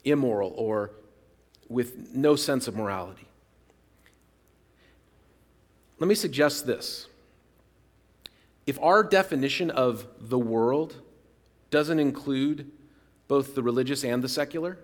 immoral, 0.04 0.52
or 0.56 0.92
with 1.68 2.14
no 2.14 2.36
sense 2.36 2.68
of 2.68 2.76
morality. 2.76 3.26
Let 5.98 6.06
me 6.06 6.14
suggest 6.14 6.66
this. 6.66 7.08
If 8.66 8.78
our 8.80 9.02
definition 9.02 9.70
of 9.70 10.06
the 10.20 10.38
world 10.38 10.96
doesn't 11.70 11.98
include 11.98 12.70
both 13.28 13.54
the 13.54 13.62
religious 13.62 14.04
and 14.04 14.24
the 14.24 14.28
secular, 14.28 14.78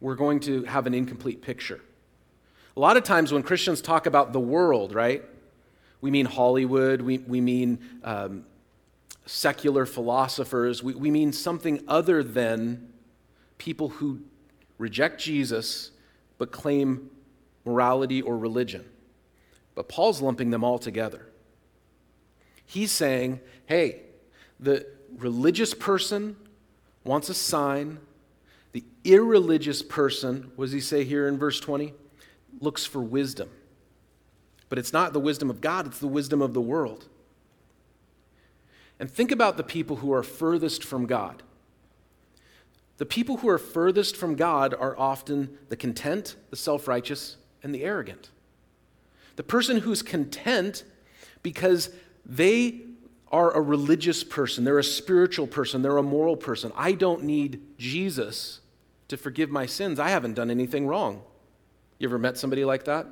we're 0.00 0.14
going 0.14 0.40
to 0.40 0.62
have 0.64 0.86
an 0.86 0.94
incomplete 0.94 1.42
picture. 1.42 1.80
A 2.76 2.80
lot 2.80 2.96
of 2.96 3.02
times 3.02 3.32
when 3.32 3.42
Christians 3.42 3.82
talk 3.82 4.06
about 4.06 4.32
the 4.32 4.40
world, 4.40 4.94
right, 4.94 5.22
we 6.00 6.10
mean 6.10 6.26
Hollywood, 6.26 7.02
we, 7.02 7.18
we 7.18 7.40
mean 7.40 7.78
um, 8.04 8.46
secular 9.26 9.84
philosophers, 9.84 10.82
we, 10.82 10.94
we 10.94 11.10
mean 11.10 11.32
something 11.32 11.82
other 11.86 12.22
than 12.22 12.92
people 13.58 13.90
who 13.90 14.20
reject 14.78 15.20
Jesus 15.20 15.90
but 16.38 16.52
claim 16.52 17.10
morality 17.66 18.22
or 18.22 18.38
religion. 18.38 18.84
But 19.74 19.88
Paul's 19.88 20.22
lumping 20.22 20.50
them 20.50 20.64
all 20.64 20.78
together. 20.78 21.26
He's 22.64 22.90
saying, 22.90 23.40
hey, 23.66 24.00
the 24.58 24.86
religious 25.18 25.74
person 25.74 26.36
wants 27.04 27.28
a 27.28 27.34
sign. 27.34 27.98
The 28.72 28.84
irreligious 29.04 29.82
person, 29.82 30.52
what 30.56 30.66
does 30.66 30.72
he 30.72 30.80
say 30.80 31.04
here 31.04 31.26
in 31.26 31.38
verse 31.38 31.58
20? 31.60 31.92
Looks 32.60 32.84
for 32.84 33.00
wisdom. 33.00 33.50
But 34.68 34.78
it's 34.78 34.92
not 34.92 35.12
the 35.12 35.20
wisdom 35.20 35.50
of 35.50 35.60
God, 35.60 35.86
it's 35.86 35.98
the 35.98 36.06
wisdom 36.06 36.40
of 36.40 36.54
the 36.54 36.60
world. 36.60 37.08
And 38.98 39.10
think 39.10 39.32
about 39.32 39.56
the 39.56 39.62
people 39.62 39.96
who 39.96 40.12
are 40.12 40.22
furthest 40.22 40.84
from 40.84 41.06
God. 41.06 41.42
The 42.98 43.06
people 43.06 43.38
who 43.38 43.48
are 43.48 43.58
furthest 43.58 44.14
from 44.14 44.34
God 44.36 44.74
are 44.74 44.96
often 44.98 45.56
the 45.70 45.76
content, 45.76 46.36
the 46.50 46.56
self 46.56 46.86
righteous, 46.86 47.36
and 47.62 47.74
the 47.74 47.82
arrogant. 47.82 48.30
The 49.36 49.42
person 49.42 49.78
who's 49.78 50.02
content 50.02 50.84
because 51.42 51.90
they 52.26 52.82
are 53.30 53.52
a 53.52 53.60
religious 53.60 54.24
person, 54.24 54.64
they're 54.64 54.78
a 54.78 54.84
spiritual 54.84 55.46
person, 55.46 55.82
they're 55.82 55.96
a 55.96 56.02
moral 56.02 56.36
person. 56.36 56.72
I 56.76 56.92
don't 56.92 57.24
need 57.24 57.62
Jesus 57.78 58.60
to 59.08 59.16
forgive 59.16 59.50
my 59.50 59.66
sins. 59.66 60.00
I 60.00 60.10
haven't 60.10 60.34
done 60.34 60.50
anything 60.50 60.86
wrong. 60.86 61.22
You 61.98 62.08
ever 62.08 62.18
met 62.18 62.38
somebody 62.38 62.64
like 62.64 62.84
that? 62.84 63.06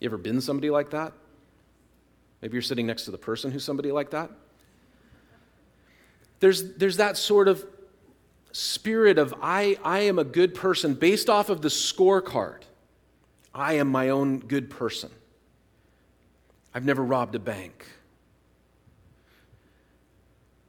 You 0.00 0.06
ever 0.06 0.16
been 0.16 0.40
somebody 0.40 0.70
like 0.70 0.90
that? 0.90 1.12
Maybe 2.40 2.54
you're 2.54 2.62
sitting 2.62 2.86
next 2.86 3.04
to 3.04 3.10
the 3.10 3.18
person 3.18 3.50
who's 3.50 3.64
somebody 3.64 3.90
like 3.90 4.10
that. 4.10 4.30
There's, 6.40 6.74
there's 6.74 6.98
that 6.98 7.16
sort 7.16 7.48
of 7.48 7.64
spirit 8.52 9.18
of 9.18 9.34
I, 9.42 9.78
I 9.82 10.00
am 10.00 10.18
a 10.18 10.24
good 10.24 10.54
person 10.54 10.94
based 10.94 11.30
off 11.30 11.48
of 11.48 11.62
the 11.62 11.68
scorecard. 11.68 12.62
I 13.54 13.74
am 13.74 13.88
my 13.88 14.10
own 14.10 14.40
good 14.40 14.68
person. 14.68 15.10
I've 16.74 16.84
never 16.84 17.02
robbed 17.02 17.34
a 17.34 17.38
bank. 17.38 17.86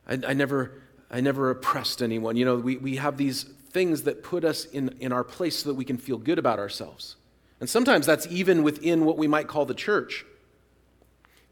I, 0.08 0.20
I, 0.28 0.34
never, 0.34 0.82
I 1.10 1.22
never 1.22 1.50
oppressed 1.50 2.02
anyone. 2.02 2.36
You 2.36 2.46
know, 2.46 2.56
we, 2.58 2.78
we 2.78 2.96
have 2.98 3.18
these 3.18 3.44
things 3.44 4.04
that 4.04 4.24
put 4.24 4.46
us 4.46 4.66
in, 4.66 4.96
in 5.00 5.12
our 5.12 5.24
place 5.24 5.60
so 5.60 5.70
that 5.70 5.76
we 5.76 5.86
can 5.86 5.98
feel 5.98 6.18
good 6.18 6.40
about 6.40 6.60
ourselves. 6.60 7.16
And 7.60 7.70
sometimes 7.70 8.06
that's 8.06 8.28
even 8.28 8.64
within 8.64 9.06
what 9.06 9.18
we 9.18 9.28
might 9.28 9.48
call 9.48 9.66
the 9.66 9.74
church. 9.74 10.26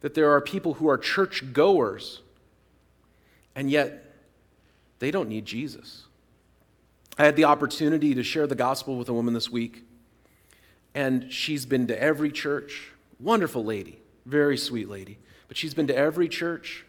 That 0.01 0.13
there 0.13 0.31
are 0.31 0.41
people 0.41 0.75
who 0.75 0.89
are 0.89 0.97
church 0.97 1.53
goers, 1.53 2.21
and 3.55 3.71
yet 3.71 4.15
they 4.99 5.11
don't 5.11 5.29
need 5.29 5.45
Jesus. 5.45 6.03
I 7.17 7.25
had 7.25 7.35
the 7.35 7.45
opportunity 7.45 8.15
to 8.15 8.23
share 8.23 8.47
the 8.47 8.55
gospel 8.55 8.97
with 8.97 9.07
a 9.07 9.13
woman 9.13 9.33
this 9.33 9.49
week, 9.49 9.83
and 10.93 11.31
she's 11.31 11.65
been 11.65 11.87
to 11.87 12.01
every 12.01 12.31
church. 12.31 12.91
Wonderful 13.19 13.63
lady, 13.63 13.99
very 14.25 14.57
sweet 14.57 14.89
lady. 14.89 15.19
But 15.47 15.57
she's 15.57 15.73
been 15.73 15.87
to 15.87 15.95
every 15.95 16.27
church 16.27 16.85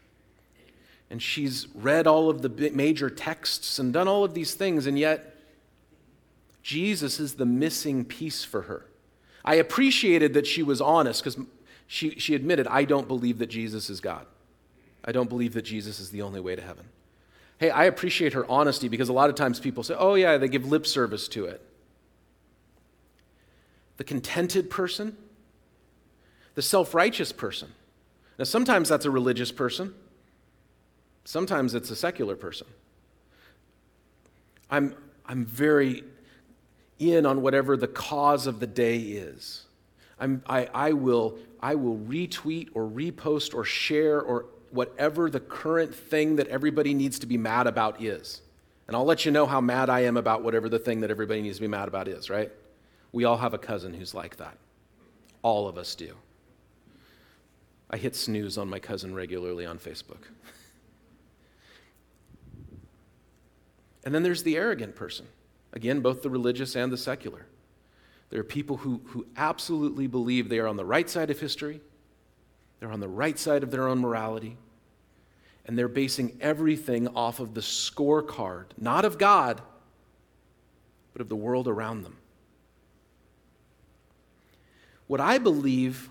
and 1.14 1.22
she's 1.22 1.68
read 1.76 2.08
all 2.08 2.28
of 2.28 2.42
the 2.42 2.48
major 2.72 3.08
texts 3.08 3.78
and 3.78 3.92
done 3.92 4.08
all 4.08 4.24
of 4.24 4.34
these 4.34 4.54
things, 4.54 4.84
and 4.88 4.98
yet 4.98 5.36
Jesus 6.60 7.20
is 7.20 7.34
the 7.34 7.46
missing 7.46 8.04
piece 8.04 8.42
for 8.42 8.62
her. 8.62 8.86
I 9.44 9.54
appreciated 9.54 10.34
that 10.34 10.44
she 10.44 10.64
was 10.64 10.80
honest 10.80 11.22
because 11.22 11.40
she, 11.86 12.18
she 12.18 12.34
admitted, 12.34 12.66
I 12.66 12.82
don't 12.82 13.06
believe 13.06 13.38
that 13.38 13.46
Jesus 13.46 13.88
is 13.88 14.00
God. 14.00 14.26
I 15.04 15.12
don't 15.12 15.28
believe 15.28 15.54
that 15.54 15.62
Jesus 15.62 16.00
is 16.00 16.10
the 16.10 16.20
only 16.20 16.40
way 16.40 16.56
to 16.56 16.62
heaven. 16.62 16.86
Hey, 17.58 17.70
I 17.70 17.84
appreciate 17.84 18.32
her 18.32 18.44
honesty 18.50 18.88
because 18.88 19.08
a 19.08 19.12
lot 19.12 19.30
of 19.30 19.36
times 19.36 19.60
people 19.60 19.84
say, 19.84 19.94
oh, 19.96 20.14
yeah, 20.16 20.36
they 20.36 20.48
give 20.48 20.66
lip 20.66 20.84
service 20.84 21.28
to 21.28 21.44
it. 21.44 21.64
The 23.98 24.04
contented 24.04 24.68
person, 24.68 25.16
the 26.56 26.62
self 26.62 26.92
righteous 26.92 27.30
person. 27.30 27.70
Now, 28.36 28.46
sometimes 28.46 28.88
that's 28.88 29.04
a 29.04 29.12
religious 29.12 29.52
person. 29.52 29.94
Sometimes 31.24 31.74
it's 31.74 31.90
a 31.90 31.96
secular 31.96 32.36
person. 32.36 32.66
I'm, 34.70 34.94
I'm 35.26 35.44
very 35.44 36.04
in 36.98 37.26
on 37.26 37.42
whatever 37.42 37.76
the 37.76 37.88
cause 37.88 38.46
of 38.46 38.60
the 38.60 38.66
day 38.66 38.98
is. 38.98 39.66
I'm, 40.18 40.42
I, 40.46 40.66
I, 40.72 40.92
will, 40.92 41.38
I 41.60 41.74
will 41.74 41.98
retweet 41.98 42.68
or 42.74 42.88
repost 42.88 43.54
or 43.54 43.64
share 43.64 44.20
or 44.20 44.46
whatever 44.70 45.30
the 45.30 45.40
current 45.40 45.94
thing 45.94 46.36
that 46.36 46.48
everybody 46.48 46.94
needs 46.94 47.18
to 47.20 47.26
be 47.26 47.36
mad 47.36 47.66
about 47.66 48.02
is. 48.02 48.42
And 48.86 48.96
I'll 48.96 49.04
let 49.04 49.24
you 49.24 49.32
know 49.32 49.46
how 49.46 49.60
mad 49.60 49.88
I 49.88 50.00
am 50.00 50.16
about 50.16 50.42
whatever 50.42 50.68
the 50.68 50.78
thing 50.78 51.00
that 51.00 51.10
everybody 51.10 51.40
needs 51.40 51.56
to 51.56 51.62
be 51.62 51.68
mad 51.68 51.88
about 51.88 52.08
is, 52.08 52.28
right? 52.28 52.50
We 53.12 53.24
all 53.24 53.36
have 53.36 53.54
a 53.54 53.58
cousin 53.58 53.94
who's 53.94 54.14
like 54.14 54.36
that. 54.36 54.58
All 55.42 55.68
of 55.68 55.78
us 55.78 55.94
do. 55.94 56.14
I 57.90 57.96
hit 57.96 58.16
snooze 58.16 58.58
on 58.58 58.68
my 58.68 58.78
cousin 58.78 59.14
regularly 59.14 59.64
on 59.66 59.78
Facebook. 59.78 60.22
And 64.04 64.14
then 64.14 64.22
there's 64.22 64.42
the 64.42 64.56
arrogant 64.56 64.94
person. 64.94 65.26
Again, 65.72 66.00
both 66.00 66.22
the 66.22 66.30
religious 66.30 66.76
and 66.76 66.92
the 66.92 66.96
secular. 66.96 67.46
There 68.30 68.40
are 68.40 68.44
people 68.44 68.78
who, 68.78 69.00
who 69.06 69.26
absolutely 69.36 70.06
believe 70.06 70.48
they 70.48 70.58
are 70.58 70.68
on 70.68 70.76
the 70.76 70.84
right 70.84 71.08
side 71.08 71.30
of 71.30 71.40
history, 71.40 71.80
they're 72.80 72.92
on 72.92 73.00
the 73.00 73.08
right 73.08 73.38
side 73.38 73.62
of 73.62 73.70
their 73.70 73.88
own 73.88 73.98
morality, 73.98 74.56
and 75.66 75.78
they're 75.78 75.88
basing 75.88 76.36
everything 76.40 77.08
off 77.08 77.40
of 77.40 77.54
the 77.54 77.60
scorecard, 77.60 78.66
not 78.78 79.04
of 79.04 79.18
God, 79.18 79.62
but 81.12 81.22
of 81.22 81.28
the 81.28 81.36
world 81.36 81.68
around 81.68 82.02
them. 82.02 82.16
What 85.06 85.20
I 85.20 85.38
believe 85.38 86.10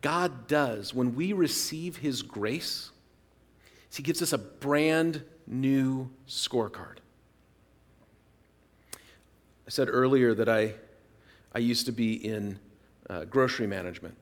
God 0.00 0.46
does 0.46 0.94
when 0.94 1.14
we 1.14 1.32
receive 1.32 1.96
His 1.96 2.22
grace 2.22 2.90
is 3.90 3.96
He 3.96 4.02
gives 4.02 4.22
us 4.22 4.32
a 4.32 4.38
brand 4.38 5.24
new 5.46 6.08
scorecard. 6.28 6.98
I 9.66 9.70
said 9.70 9.88
earlier 9.90 10.34
that 10.34 10.48
I, 10.48 10.74
I 11.54 11.58
used 11.58 11.86
to 11.86 11.92
be 11.92 12.14
in 12.14 12.58
uh, 13.10 13.24
grocery 13.24 13.66
management, 13.66 14.16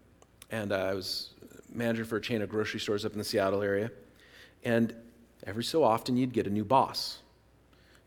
and 0.50 0.73
uh, 0.73 0.76
I 0.76 0.95
was 0.95 1.31
manager 1.75 2.04
for 2.04 2.16
a 2.16 2.21
chain 2.21 2.40
of 2.40 2.49
grocery 2.49 2.81
stores 2.81 3.04
up 3.04 3.12
in 3.12 3.19
the 3.19 3.25
Seattle 3.25 3.62
area. 3.62 3.90
And 4.64 4.95
every 5.47 5.64
so 5.64 5.83
often, 5.83 6.16
you'd 6.16 6.33
get 6.33 6.47
a 6.47 6.50
new 6.50 6.64
boss, 6.64 7.19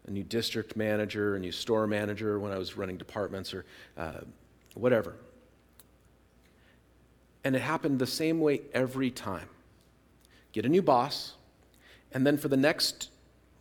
a 0.07 0.11
new 0.11 0.23
district 0.23 0.75
manager, 0.75 1.35
a 1.35 1.39
new 1.39 1.51
store 1.51 1.85
manager 1.85 2.39
when 2.39 2.51
I 2.51 2.57
was 2.57 2.77
running 2.77 2.97
departments 2.97 3.53
or 3.53 3.65
uh, 3.97 4.21
whatever. 4.73 5.15
And 7.43 7.55
it 7.55 7.61
happened 7.61 7.99
the 7.99 8.07
same 8.07 8.39
way 8.39 8.61
every 8.73 9.11
time. 9.11 9.47
Get 10.53 10.65
a 10.65 10.69
new 10.69 10.81
boss, 10.81 11.33
and 12.17 12.25
then 12.25 12.35
for 12.35 12.47
the 12.47 12.57
next 12.57 13.11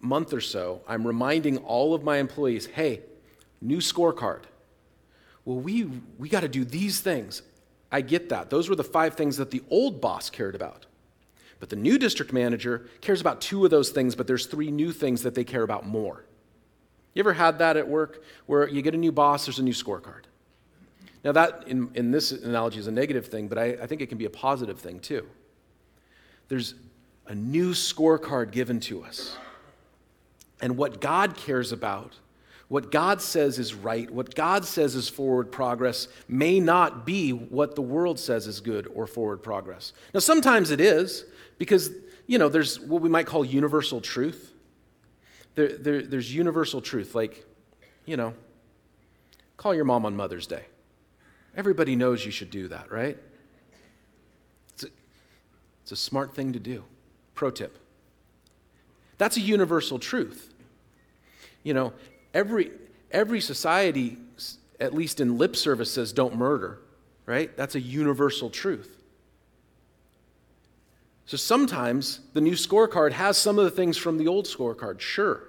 month 0.00 0.32
or 0.32 0.40
so, 0.40 0.80
I'm 0.88 1.06
reminding 1.06 1.58
all 1.58 1.92
of 1.92 2.02
my 2.02 2.16
employees 2.16 2.64
hey, 2.64 3.02
new 3.60 3.80
scorecard. 3.80 4.44
Well, 5.44 5.58
we, 5.58 5.90
we 6.16 6.30
got 6.30 6.40
to 6.40 6.48
do 6.48 6.64
these 6.64 7.00
things. 7.00 7.42
I 7.92 8.00
get 8.00 8.30
that. 8.30 8.48
Those 8.48 8.70
were 8.70 8.75
the 8.75 8.82
five 8.82 9.12
things 9.12 9.36
that 9.36 9.50
the 9.50 9.62
old 9.68 10.00
boss 10.00 10.30
cared 10.30 10.54
about. 10.54 10.86
But 11.60 11.68
the 11.68 11.76
new 11.76 11.98
district 11.98 12.32
manager 12.32 12.88
cares 13.02 13.20
about 13.20 13.42
two 13.42 13.62
of 13.62 13.70
those 13.70 13.90
things, 13.90 14.14
but 14.14 14.26
there's 14.26 14.46
three 14.46 14.70
new 14.70 14.90
things 14.90 15.22
that 15.25 15.34
they 15.34 15.44
care 15.44 15.62
about 15.62 15.86
more. 15.86 16.25
You 17.12 17.20
ever 17.20 17.34
had 17.34 17.58
that 17.58 17.76
at 17.76 17.86
work 17.86 18.25
where 18.46 18.66
you 18.66 18.80
get 18.80 18.94
a 18.94 18.96
new 18.96 19.12
boss, 19.12 19.44
there's 19.44 19.58
a 19.58 19.62
new 19.62 19.75
scorecard? 19.75 20.22
Now, 21.25 21.32
that 21.32 21.64
in, 21.66 21.90
in 21.92 22.10
this 22.10 22.32
analogy 22.32 22.78
is 22.78 22.86
a 22.86 22.90
negative 22.90 23.26
thing, 23.26 23.48
but 23.48 23.58
I, 23.58 23.76
I 23.82 23.86
think 23.86 24.00
it 24.00 24.06
can 24.06 24.16
be 24.16 24.25
a 24.25 24.30
positive 24.30 24.80
thing 24.80 24.98
too. 24.98 25.26
There's 26.48 26.75
a 27.26 27.35
new 27.35 27.71
scorecard 27.71 28.52
given 28.52 28.80
to 28.80 29.04
us. 29.04 29.37
And 30.61 30.76
what 30.76 31.00
God 31.00 31.37
cares 31.37 31.73
about, 31.73 32.14
what 32.68 32.90
God 32.90 33.21
says 33.21 33.59
is 33.59 33.75
right, 33.75 34.11
what 34.11 34.35
God 34.35 34.64
says 34.64 34.95
is 34.95 35.09
forward 35.09 35.52
progress, 35.52 36.09
may 36.28 36.61
not 36.61 37.04
be 37.04 37.30
what 37.30 37.75
the 37.75 37.83
world 37.83 38.18
says 38.18 38.47
is 38.47 38.61
good 38.61 38.88
or 38.95 39.06
forward 39.06 39.42
progress. 39.42 39.92
Now, 40.14 40.21
sometimes 40.21 40.71
it 40.71 40.80
is, 40.80 41.25
because, 41.59 41.90
you 42.26 42.38
know, 42.38 42.49
there's 42.49 42.80
what 42.80 43.02
we 43.02 43.09
might 43.09 43.26
call 43.26 43.45
universal 43.45 44.00
truth. 44.00 44.52
There, 45.54 45.76
there, 45.76 46.02
there's 46.02 46.35
universal 46.35 46.80
truth, 46.80 47.14
like, 47.14 47.45
you 48.04 48.16
know, 48.16 48.35
call 49.56 49.75
your 49.75 49.85
mom 49.85 50.04
on 50.04 50.16
Mother's 50.16 50.47
Day. 50.47 50.64
Everybody 51.56 51.97
knows 51.97 52.25
you 52.25 52.33
should 52.33 52.50
do 52.50 52.68
that, 52.68 52.90
right? 52.90 53.16
It's 54.75 54.85
a, 54.85 54.88
it's 55.83 55.92
a 55.92 55.97
smart 55.97 56.35
thing 56.35 56.52
to 56.52 56.59
do. 56.59 56.85
Pro 57.37 57.52
tip. 57.52 57.78
That's 59.19 59.37
a 59.37 59.40
universal 59.40 60.00
truth. 60.00 60.52
You 61.62 61.75
know, 61.75 61.93
every, 62.35 62.73
every 63.12 63.40
society, 63.40 64.19
at 64.81 64.93
least 64.93 65.21
in 65.21 65.38
lip 65.38 65.55
service, 65.55 65.93
says 65.93 66.12
don't 66.12 66.35
murder, 66.37 66.81
right? 67.26 67.57
That's 67.57 67.76
a 67.76 67.81
universal 67.81 68.50
truth. 68.50 68.97
So 71.26 71.37
sometimes 71.37 72.21
the 72.33 72.40
new 72.40 72.52
scorecard 72.52 73.12
has 73.12 73.37
some 73.37 73.59
of 73.59 73.64
the 73.64 73.71
things 73.71 73.97
from 73.97 74.16
the 74.16 74.28
old 74.28 74.47
scorecard, 74.47 75.00
sure. 75.00 75.43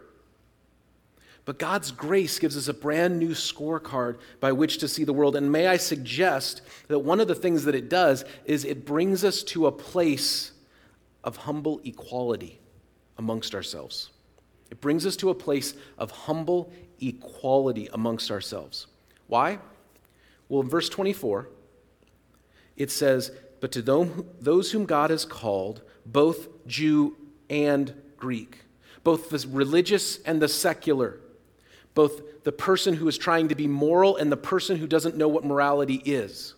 But 1.46 1.60
God's 1.60 1.92
grace 1.92 2.40
gives 2.40 2.58
us 2.58 2.68
a 2.68 2.74
brand 2.74 3.20
new 3.20 3.30
scorecard 3.30 4.18
by 4.42 4.52
which 4.52 4.80
to 4.80 4.88
see 4.88 5.06
the 5.06 5.14
world. 5.14 5.36
And 5.38 5.50
may 5.50 5.68
I 5.68 5.78
suggest 5.78 6.62
that 6.90 7.00
one 7.00 7.22
of 7.22 7.30
the 7.30 7.36
things 7.36 7.64
that 7.64 7.76
it 7.76 7.88
does 7.90 8.26
is 8.44 8.66
it 8.66 8.86
brings 8.86 9.24
us 9.24 9.44
to 9.44 9.68
a 9.68 9.72
place 9.72 10.52
of 11.24 11.38
humble 11.38 11.82
equality 11.84 12.60
amongst 13.18 13.56
ourselves. 13.56 14.12
It 14.70 14.82
brings 14.82 15.06
us 15.06 15.16
to 15.18 15.30
a 15.30 15.36
place 15.36 15.74
of 15.98 16.12
humble 16.12 16.72
equality 17.00 17.90
amongst 17.94 18.32
ourselves. 18.32 18.88
Why? 19.28 19.60
Well, 20.50 20.62
in 20.62 20.70
verse 20.70 20.90
24, 20.90 21.50
it 22.76 22.92
says, 22.92 23.32
But 23.60 23.72
to 23.74 23.82
those 23.82 24.72
whom 24.72 24.86
God 24.86 25.10
has 25.10 25.26
called, 25.26 25.82
both 26.06 26.48
Jew 26.66 27.16
and 27.50 27.94
Greek, 28.18 28.60
both 29.04 29.30
the 29.30 29.46
religious 29.50 30.20
and 30.24 30.42
the 30.42 30.48
secular, 30.48 31.20
both 31.94 32.44
the 32.44 32.52
person 32.52 32.94
who 32.94 33.08
is 33.08 33.18
trying 33.18 33.50
to 33.50 33.56
be 33.56 33.68
moral 33.68 34.18
and 34.18 34.32
the 34.32 34.38
person 34.38 34.78
who 34.78 34.88
doesn't 34.88 35.18
know 35.18 35.28
what 35.28 35.44
morality 35.44 36.02
is, 36.06 36.54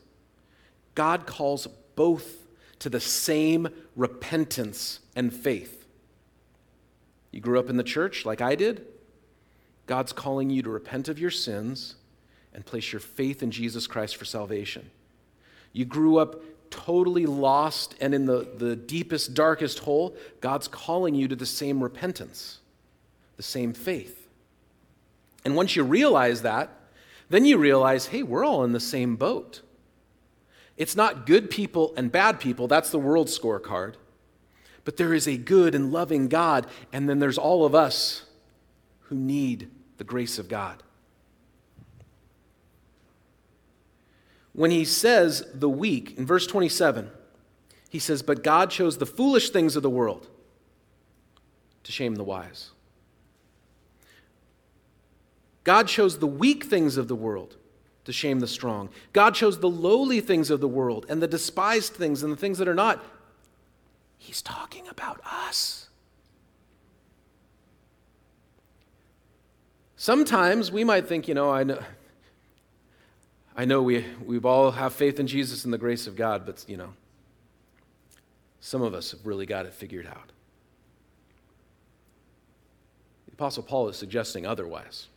God 0.96 1.26
calls 1.26 1.68
both 1.96 2.49
to 2.80 2.90
the 2.90 3.00
same 3.00 3.68
repentance 3.96 5.00
and 5.16 5.34
faith. 5.34 5.86
You 7.32 7.42
grew 7.42 7.60
up 7.60 7.70
in 7.70 7.78
the 7.78 7.84
church 7.84 8.26
like 8.26 8.42
I 8.42 8.56
did? 8.56 8.86
God's 9.86 10.14
calling 10.14 10.50
you 10.50 10.62
to 10.64 10.70
repent 10.70 11.10
of 11.10 11.20
your 11.20 11.32
sins 11.32 11.96
and 12.54 12.66
place 12.66 12.92
your 12.92 13.00
faith 13.00 13.44
in 13.44 13.52
Jesus 13.52 13.88
Christ 13.88 14.18
for 14.18 14.26
salvation. 14.26 14.90
You 15.74 15.86
grew 15.86 16.18
up 16.18 16.42
totally 16.70 17.26
lost 17.26 17.96
and 18.00 18.14
in 18.14 18.26
the, 18.26 18.48
the 18.58 18.76
deepest, 18.76 19.34
darkest 19.34 19.80
hole. 19.80 20.16
God's 20.42 20.68
calling 20.68 21.16
you 21.16 21.28
to 21.28 21.36
the 21.36 21.46
same 21.46 21.82
repentance, 21.82 22.60
the 23.38 23.44
same 23.44 23.74
faith. 23.74 24.28
And 25.46 25.56
once 25.56 25.76
you 25.76 25.84
realize 25.84 26.42
that, 26.44 26.70
then 27.30 27.46
you 27.46 27.58
realize 27.58 28.08
hey, 28.08 28.24
we're 28.24 28.46
all 28.46 28.64
in 28.64 28.72
the 28.72 28.80
same 28.80 29.16
boat. 29.16 29.62
It's 30.80 30.96
not 30.96 31.26
good 31.26 31.50
people 31.52 31.94
and 31.98 32.10
bad 32.10 32.40
people, 32.40 32.68
that's 32.68 32.90
the 32.90 32.98
world 32.98 33.28
scorecard. 33.28 33.96
But 34.86 34.96
there 34.96 35.14
is 35.14 35.28
a 35.28 35.38
good 35.38 35.76
and 35.76 35.92
loving 35.92 36.30
God, 36.30 36.66
and 36.94 37.08
then 37.08 37.20
there's 37.20 37.38
all 37.38 37.66
of 37.66 37.76
us 37.76 38.24
who 39.02 39.16
need 39.16 39.70
the 39.98 40.06
grace 40.06 40.40
of 40.40 40.48
God. 40.48 40.82
When 44.54 44.72
he 44.72 44.86
says 44.86 45.46
the 45.54 45.70
weak, 45.70 46.18
in 46.18 46.26
verse 46.26 46.48
27, 46.48 47.12
he 47.90 48.00
says, 48.00 48.22
But 48.22 48.42
God 48.42 48.72
chose 48.72 48.98
the 48.98 49.06
foolish 49.06 49.50
things 49.50 49.76
of 49.76 49.84
the 49.84 49.90
world 49.90 50.30
to 51.84 51.92
shame 51.92 52.16
the 52.16 52.24
wise. 52.24 52.72
God 55.66 55.90
chose 55.90 56.20
the 56.20 56.28
weak 56.28 56.64
things 56.64 56.96
of 56.96 57.10
the 57.10 57.16
world 57.16 57.58
to 58.10 58.14
shame 58.14 58.40
the 58.40 58.48
strong. 58.48 58.90
God 59.14 59.36
chose 59.36 59.60
the 59.60 59.70
lowly 59.70 60.20
things 60.20 60.50
of 60.50 60.60
the 60.60 60.68
world 60.68 61.06
and 61.08 61.22
the 61.22 61.28
despised 61.28 61.94
things 61.94 62.24
and 62.24 62.34
the 62.34 62.38
things 62.38 62.58
that 62.58 62.68
are 62.68 62.76
not 62.76 63.02
He's 64.20 64.42
talking 64.42 64.88
about 64.90 65.22
us. 65.26 65.88
Sometimes 69.96 70.72
we 70.72 70.84
might 70.84 71.08
think, 71.08 71.28
you 71.28 71.34
know, 71.34 71.50
I 71.50 71.64
know, 71.64 71.80
I 73.56 73.66
know 73.66 73.82
we, 73.82 74.06
we've 74.24 74.46
all 74.46 74.72
have 74.72 74.94
faith 74.94 75.20
in 75.20 75.26
Jesus 75.26 75.64
and 75.64 75.74
the 75.74 75.78
grace 75.78 76.06
of 76.06 76.16
God, 76.16 76.46
but, 76.46 76.64
you 76.68 76.78
know, 76.78 76.94
some 78.60 78.82
of 78.82 78.94
us 78.94 79.12
have 79.12 79.26
really 79.26 79.46
got 79.46 79.66
it 79.66 79.74
figured 79.74 80.06
out. 80.06 80.32
The 83.26 83.34
Apostle 83.34 83.64
Paul 83.64 83.88
is 83.88 83.96
suggesting 83.96 84.46
otherwise. 84.46 85.08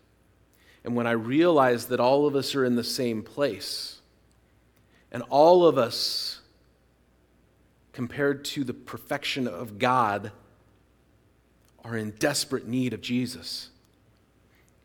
And 0.84 0.96
when 0.96 1.06
I 1.06 1.12
realize 1.12 1.86
that 1.86 2.00
all 2.00 2.26
of 2.26 2.34
us 2.34 2.54
are 2.54 2.64
in 2.64 2.76
the 2.76 2.84
same 2.84 3.22
place, 3.22 4.00
and 5.10 5.22
all 5.30 5.66
of 5.66 5.78
us 5.78 6.40
compared 7.92 8.44
to 8.44 8.64
the 8.64 8.74
perfection 8.74 9.46
of 9.46 9.78
God, 9.78 10.32
are 11.84 11.96
in 11.96 12.10
desperate 12.12 12.66
need 12.66 12.92
of 12.94 13.00
Jesus. 13.00 13.70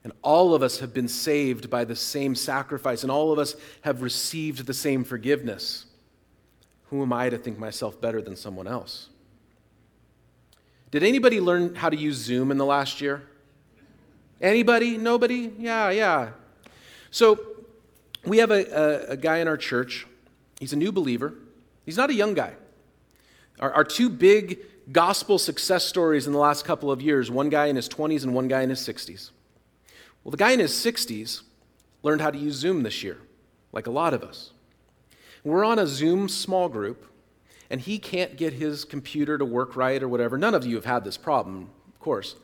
And 0.04 0.14
all 0.22 0.54
of 0.54 0.64
us 0.64 0.80
have 0.80 0.94
been 0.94 1.08
saved 1.08 1.70
by 1.70 1.86
the 1.86 1.96
same 1.96 2.36
sacrifice, 2.36 3.04
and 3.04 3.12
all 3.12 3.32
of 3.32 3.40
us 3.40 3.56
have 3.82 4.02
received 4.02 4.66
the 4.66 4.74
same 4.74 5.04
forgiveness. 5.04 5.86
Who 6.90 7.02
am 7.02 7.14
I 7.14 7.30
to 7.30 7.38
think 7.38 7.60
myself 7.60 8.00
better 8.00 8.22
than 8.22 8.36
someone 8.36 8.68
else? 8.68 9.10
Did 10.92 11.04
anybody 11.04 11.40
learn 11.40 11.76
how 11.76 11.90
to 11.90 11.98
use 11.98 12.16
Zoom 12.16 12.52
in 12.52 12.58
the 12.58 12.66
last 12.66 13.02
year? 13.02 13.24
Anybody? 14.42 14.98
Nobody? 14.98 15.54
Yeah, 15.58 15.90
yeah. 15.90 16.30
So 17.12 17.40
we 18.26 18.38
have 18.38 18.52
a, 18.52 18.66
a, 18.66 19.12
a 19.12 19.18
guy 19.18 19.38
in 19.38 19.48
our 19.48 19.58
church. 19.58 20.06
He's 20.60 20.74
a 20.74 20.76
new 20.76 20.92
believer. 20.92 21.34
He's 21.86 21.98
not 21.98 22.10
a 22.10 22.14
young 22.14 22.34
guy. 22.34 22.54
Our, 23.60 23.72
our 23.72 23.84
two 23.84 24.10
big 24.10 24.60
gospel 24.92 25.40
success 25.40 25.86
stories 25.86 26.28
in 26.28 26.34
the 26.34 26.40
last 26.40 26.66
couple 26.66 26.92
of 26.92 27.02
years 27.02 27.30
one 27.30 27.50
guy 27.50 27.66
in 27.66 27.76
his 27.76 27.90
20s 27.90 28.24
and 28.24 28.34
one 28.34 28.48
guy 28.48 28.62
in 28.62 28.70
his 28.70 28.80
60s. 28.80 29.32
Well, 30.24 30.32
the 30.32 30.38
guy 30.38 30.52
in 30.52 30.60
his 30.60 30.74
60s 30.74 31.42
learned 32.04 32.22
how 32.22 32.32
to 32.32 32.38
use 32.38 32.56
Zoom 32.56 32.84
this 32.84 33.04
year, 33.04 33.18
like 33.72 33.88
a 33.88 33.92
lot 33.92 34.14
of 34.14 34.24
us. 34.24 34.52
We're 35.44 35.64
on 35.64 35.80
a 35.80 35.88
Zoom 35.88 36.28
small 36.28 36.68
group, 36.68 37.06
and 37.70 37.80
he 37.80 37.98
can't 37.98 38.36
get 38.36 38.54
his 38.54 38.84
computer 38.84 39.38
to 39.38 39.46
work 39.46 39.76
right 39.76 40.02
or 40.04 40.08
whatever. 40.08 40.38
None 40.38 40.54
of 40.54 40.66
you 40.66 40.76
have 40.76 40.86
had 40.86 41.04
this 41.04 41.18
problem, 41.18 41.70
of 41.88 42.00
course. 42.00 42.36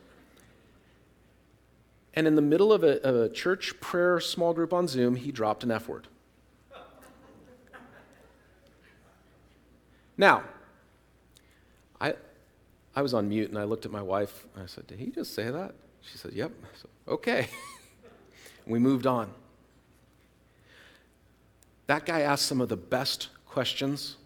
And 2.16 2.28
in 2.28 2.36
the 2.36 2.42
middle 2.42 2.72
of 2.72 2.84
a, 2.84 3.00
a 3.00 3.30
church 3.30 3.80
prayer 3.80 4.20
small 4.20 4.54
group 4.54 4.74
on 4.74 4.88
Zoom, 4.88 5.16
he 5.16 5.32
dropped 5.32 5.64
an 5.64 5.72
F 5.72 5.88
word. 5.88 6.08
Now, 10.16 10.44
I, 12.00 12.14
I 12.96 13.02
was 13.02 13.16
on 13.16 13.30
mute 13.30 13.50
and 13.50 13.58
I 13.58 13.64
looked 13.64 13.86
at 13.86 13.92
my 13.92 14.02
wife 14.02 14.46
and 14.54 14.64
I 14.64 14.68
said, 14.68 14.86
Did 14.86 15.00
he 15.00 15.08
just 15.08 15.34
say 15.34 15.50
that? 15.50 15.74
She 16.02 16.18
said, 16.18 16.34
Yep. 16.34 16.52
I 16.64 16.78
said, 16.78 16.90
Okay. 17.08 17.48
we 18.68 18.78
moved 18.78 19.08
on. 19.08 19.32
That 21.88 22.06
guy 22.06 22.22
asked 22.22 22.46
some 22.46 22.62
of 22.62 22.70
the 22.70 22.78
best 22.78 23.30
questions 23.48 24.18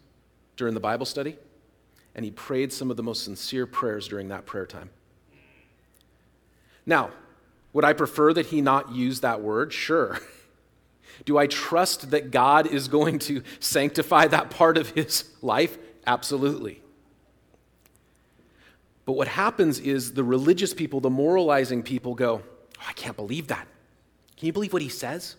during 0.56 0.74
the 0.74 0.80
Bible 0.80 1.06
study, 1.06 1.36
and 2.14 2.24
he 2.24 2.30
prayed 2.30 2.72
some 2.72 2.90
of 2.90 2.96
the 2.96 3.02
most 3.02 3.24
sincere 3.24 3.66
prayers 3.66 4.08
during 4.08 4.28
that 4.28 4.44
prayer 4.44 4.66
time. 4.66 4.90
Now, 6.84 7.10
would 7.78 7.84
I 7.84 7.92
prefer 7.92 8.32
that 8.32 8.46
he 8.46 8.60
not 8.60 8.90
use 8.90 9.20
that 9.20 9.40
word? 9.40 9.72
Sure. 9.72 10.18
Do 11.24 11.38
I 11.38 11.46
trust 11.46 12.10
that 12.10 12.32
God 12.32 12.66
is 12.66 12.88
going 12.88 13.20
to 13.20 13.44
sanctify 13.60 14.26
that 14.26 14.50
part 14.50 14.76
of 14.76 14.90
his 14.90 15.30
life? 15.42 15.78
Absolutely. 16.04 16.82
But 19.04 19.12
what 19.12 19.28
happens 19.28 19.78
is 19.78 20.14
the 20.14 20.24
religious 20.24 20.74
people, 20.74 20.98
the 20.98 21.08
moralizing 21.08 21.84
people 21.84 22.16
go, 22.16 22.42
oh, 22.80 22.84
I 22.88 22.94
can't 22.94 23.14
believe 23.14 23.46
that. 23.46 23.68
Can 24.36 24.46
you 24.46 24.52
believe 24.52 24.72
what 24.72 24.82
he 24.82 24.88
says? 24.88 25.36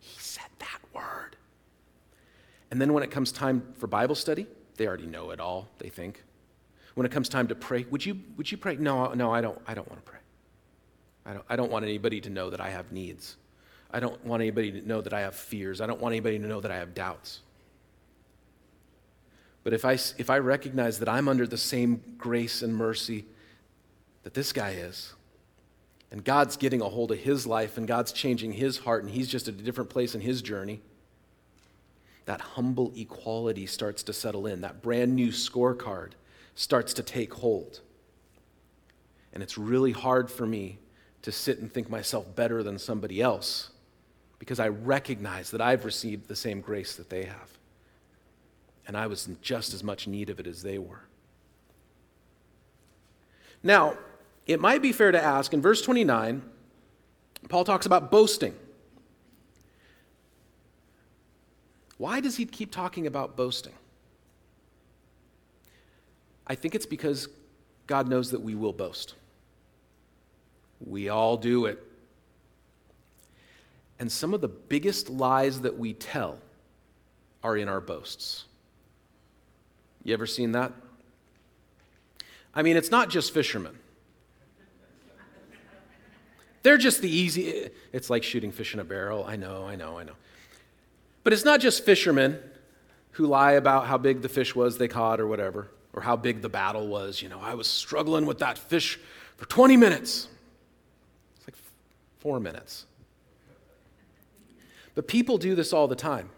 He 0.00 0.20
said 0.20 0.50
that 0.58 0.80
word. 0.92 1.36
And 2.70 2.78
then 2.78 2.92
when 2.92 3.02
it 3.02 3.10
comes 3.10 3.32
time 3.32 3.72
for 3.78 3.86
Bible 3.86 4.16
study, 4.16 4.46
they 4.76 4.86
already 4.86 5.06
know 5.06 5.30
it 5.30 5.40
all, 5.40 5.66
they 5.78 5.88
think. 5.88 6.24
When 6.92 7.06
it 7.06 7.10
comes 7.10 7.30
time 7.30 7.48
to 7.48 7.54
pray, 7.54 7.86
would 7.90 8.04
you, 8.04 8.20
would 8.36 8.52
you 8.52 8.58
pray? 8.58 8.76
No, 8.76 9.14
no, 9.14 9.32
I 9.32 9.40
don't, 9.40 9.58
I 9.66 9.72
don't 9.72 9.88
want 9.88 10.04
to 10.04 10.10
pray. 10.10 10.20
I 11.30 11.32
don't, 11.32 11.44
I 11.48 11.54
don't 11.54 11.70
want 11.70 11.84
anybody 11.84 12.20
to 12.22 12.30
know 12.30 12.50
that 12.50 12.60
I 12.60 12.70
have 12.70 12.90
needs. 12.90 13.36
I 13.92 14.00
don't 14.00 14.24
want 14.26 14.42
anybody 14.42 14.72
to 14.72 14.86
know 14.86 15.00
that 15.00 15.12
I 15.12 15.20
have 15.20 15.36
fears. 15.36 15.80
I 15.80 15.86
don't 15.86 16.00
want 16.00 16.12
anybody 16.12 16.40
to 16.40 16.46
know 16.46 16.60
that 16.60 16.72
I 16.72 16.76
have 16.76 16.92
doubts. 16.92 17.42
But 19.62 19.72
if 19.72 19.84
I, 19.84 19.92
if 19.92 20.28
I 20.28 20.38
recognize 20.38 20.98
that 20.98 21.08
I'm 21.08 21.28
under 21.28 21.46
the 21.46 21.56
same 21.56 22.02
grace 22.18 22.62
and 22.62 22.74
mercy 22.74 23.26
that 24.24 24.34
this 24.34 24.52
guy 24.52 24.70
is, 24.70 25.14
and 26.10 26.24
God's 26.24 26.56
getting 26.56 26.80
a 26.80 26.88
hold 26.88 27.12
of 27.12 27.18
his 27.18 27.46
life, 27.46 27.76
and 27.78 27.86
God's 27.86 28.10
changing 28.10 28.54
his 28.54 28.78
heart, 28.78 29.04
and 29.04 29.12
he's 29.12 29.28
just 29.28 29.46
at 29.46 29.54
a 29.54 29.62
different 29.62 29.88
place 29.88 30.16
in 30.16 30.20
his 30.20 30.42
journey, 30.42 30.80
that 32.24 32.40
humble 32.40 32.92
equality 32.96 33.66
starts 33.66 34.02
to 34.02 34.12
settle 34.12 34.48
in. 34.48 34.62
That 34.62 34.82
brand 34.82 35.14
new 35.14 35.28
scorecard 35.28 36.12
starts 36.56 36.92
to 36.94 37.04
take 37.04 37.34
hold. 37.34 37.78
And 39.32 39.44
it's 39.44 39.56
really 39.56 39.92
hard 39.92 40.28
for 40.28 40.44
me 40.44 40.80
to 41.22 41.32
sit 41.32 41.58
and 41.58 41.72
think 41.72 41.90
myself 41.90 42.34
better 42.34 42.62
than 42.62 42.78
somebody 42.78 43.20
else 43.20 43.70
because 44.38 44.58
I 44.58 44.68
recognize 44.68 45.50
that 45.50 45.60
I've 45.60 45.84
received 45.84 46.28
the 46.28 46.36
same 46.36 46.60
grace 46.60 46.96
that 46.96 47.10
they 47.10 47.24
have. 47.24 47.58
And 48.86 48.96
I 48.96 49.06
was 49.06 49.28
in 49.28 49.36
just 49.42 49.74
as 49.74 49.84
much 49.84 50.06
need 50.06 50.30
of 50.30 50.40
it 50.40 50.46
as 50.46 50.62
they 50.62 50.78
were. 50.78 51.02
Now, 53.62 53.96
it 54.46 54.58
might 54.60 54.82
be 54.82 54.92
fair 54.92 55.12
to 55.12 55.22
ask 55.22 55.52
in 55.52 55.60
verse 55.60 55.82
29, 55.82 56.42
Paul 57.48 57.64
talks 57.64 57.86
about 57.86 58.10
boasting. 58.10 58.54
Why 61.98 62.20
does 62.20 62.36
he 62.36 62.46
keep 62.46 62.72
talking 62.72 63.06
about 63.06 63.36
boasting? 63.36 63.74
I 66.46 66.54
think 66.54 66.74
it's 66.74 66.86
because 66.86 67.28
God 67.86 68.08
knows 68.08 68.30
that 68.30 68.40
we 68.40 68.54
will 68.54 68.72
boast. 68.72 69.14
We 70.84 71.08
all 71.08 71.36
do 71.36 71.66
it. 71.66 71.82
And 73.98 74.10
some 74.10 74.32
of 74.32 74.40
the 74.40 74.48
biggest 74.48 75.10
lies 75.10 75.60
that 75.60 75.78
we 75.78 75.92
tell 75.92 76.38
are 77.42 77.56
in 77.56 77.68
our 77.68 77.80
boasts. 77.80 78.44
You 80.04 80.14
ever 80.14 80.26
seen 80.26 80.52
that? 80.52 80.72
I 82.54 82.62
mean, 82.62 82.76
it's 82.76 82.90
not 82.90 83.10
just 83.10 83.32
fishermen. 83.32 83.78
They're 86.62 86.78
just 86.78 87.00
the 87.00 87.10
easy, 87.10 87.70
it's 87.92 88.10
like 88.10 88.22
shooting 88.22 88.52
fish 88.52 88.74
in 88.74 88.80
a 88.80 88.84
barrel. 88.84 89.24
I 89.24 89.36
know, 89.36 89.64
I 89.64 89.76
know, 89.76 89.98
I 89.98 90.04
know. 90.04 90.14
But 91.24 91.32
it's 91.32 91.44
not 91.44 91.60
just 91.60 91.84
fishermen 91.84 92.38
who 93.12 93.26
lie 93.26 93.52
about 93.52 93.86
how 93.86 93.98
big 93.98 94.22
the 94.22 94.28
fish 94.28 94.54
was 94.54 94.78
they 94.78 94.88
caught 94.88 95.20
or 95.20 95.26
whatever, 95.26 95.70
or 95.92 96.02
how 96.02 96.16
big 96.16 96.42
the 96.42 96.48
battle 96.48 96.86
was. 96.86 97.22
You 97.22 97.28
know, 97.28 97.40
I 97.40 97.54
was 97.54 97.66
struggling 97.66 98.26
with 98.26 98.38
that 98.38 98.58
fish 98.58 98.98
for 99.36 99.46
20 99.46 99.76
minutes. 99.76 100.28
Four 102.20 102.38
minutes. 102.38 102.86
But 104.94 105.08
people 105.08 105.38
do 105.38 105.54
this 105.54 105.72
all 105.72 105.88
the 105.88 105.96
time. 105.96 106.30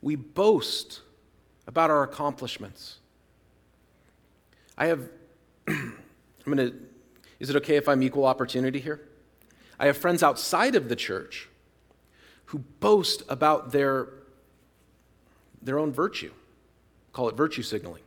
We 0.00 0.16
boast 0.16 1.00
about 1.66 1.90
our 1.90 2.02
accomplishments. 2.02 2.98
I 4.76 4.86
have, 4.86 5.08
I'm 5.68 5.96
going 6.44 6.56
to, 6.58 6.74
is 7.40 7.50
it 7.50 7.56
okay 7.56 7.76
if 7.76 7.88
I'm 7.88 8.02
equal 8.02 8.24
opportunity 8.24 8.80
here? 8.80 9.02
I 9.78 9.86
have 9.86 9.96
friends 9.96 10.22
outside 10.22 10.74
of 10.74 10.88
the 10.88 10.96
church 10.96 11.48
who 12.46 12.58
boast 12.58 13.22
about 13.28 13.72
their, 13.72 14.08
their 15.60 15.78
own 15.78 15.92
virtue, 15.92 16.32
call 17.12 17.28
it 17.28 17.36
virtue 17.36 17.62
signaling. 17.62 18.02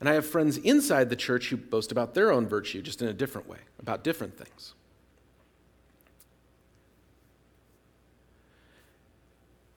And 0.00 0.08
I 0.08 0.14
have 0.14 0.26
friends 0.26 0.58
inside 0.58 1.08
the 1.08 1.16
church 1.16 1.48
who 1.48 1.56
boast 1.56 1.92
about 1.92 2.14
their 2.14 2.30
own 2.30 2.46
virtue, 2.46 2.82
just 2.82 3.00
in 3.00 3.08
a 3.08 3.12
different 3.12 3.48
way, 3.48 3.58
about 3.78 4.04
different 4.04 4.36
things. 4.36 4.74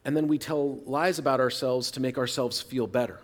And 0.08 0.16
then 0.16 0.30
we 0.30 0.38
tell 0.38 0.78
lies 0.86 1.20
about 1.20 1.42
ourselves 1.42 1.92
to 1.92 2.00
make 2.00 2.18
ourselves 2.18 2.62
feel 2.62 2.88
better. 2.88 3.20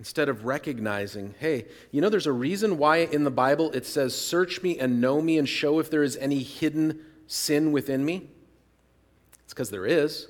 Instead 0.00 0.28
of 0.28 0.44
recognizing, 0.44 1.36
hey, 1.38 1.66
you 1.92 2.00
know, 2.00 2.08
there's 2.08 2.26
a 2.26 2.32
reason 2.32 2.76
why 2.76 2.96
in 2.96 3.22
the 3.22 3.30
Bible 3.30 3.70
it 3.70 3.86
says, 3.86 4.16
Search 4.16 4.60
me 4.62 4.80
and 4.80 5.00
know 5.00 5.22
me 5.22 5.38
and 5.38 5.48
show 5.48 5.78
if 5.78 5.90
there 5.90 6.02
is 6.02 6.16
any 6.16 6.40
hidden 6.40 6.98
sin 7.28 7.70
within 7.70 8.04
me. 8.04 8.28
It's 9.44 9.54
because 9.54 9.70
there 9.70 9.86
is. 9.86 10.26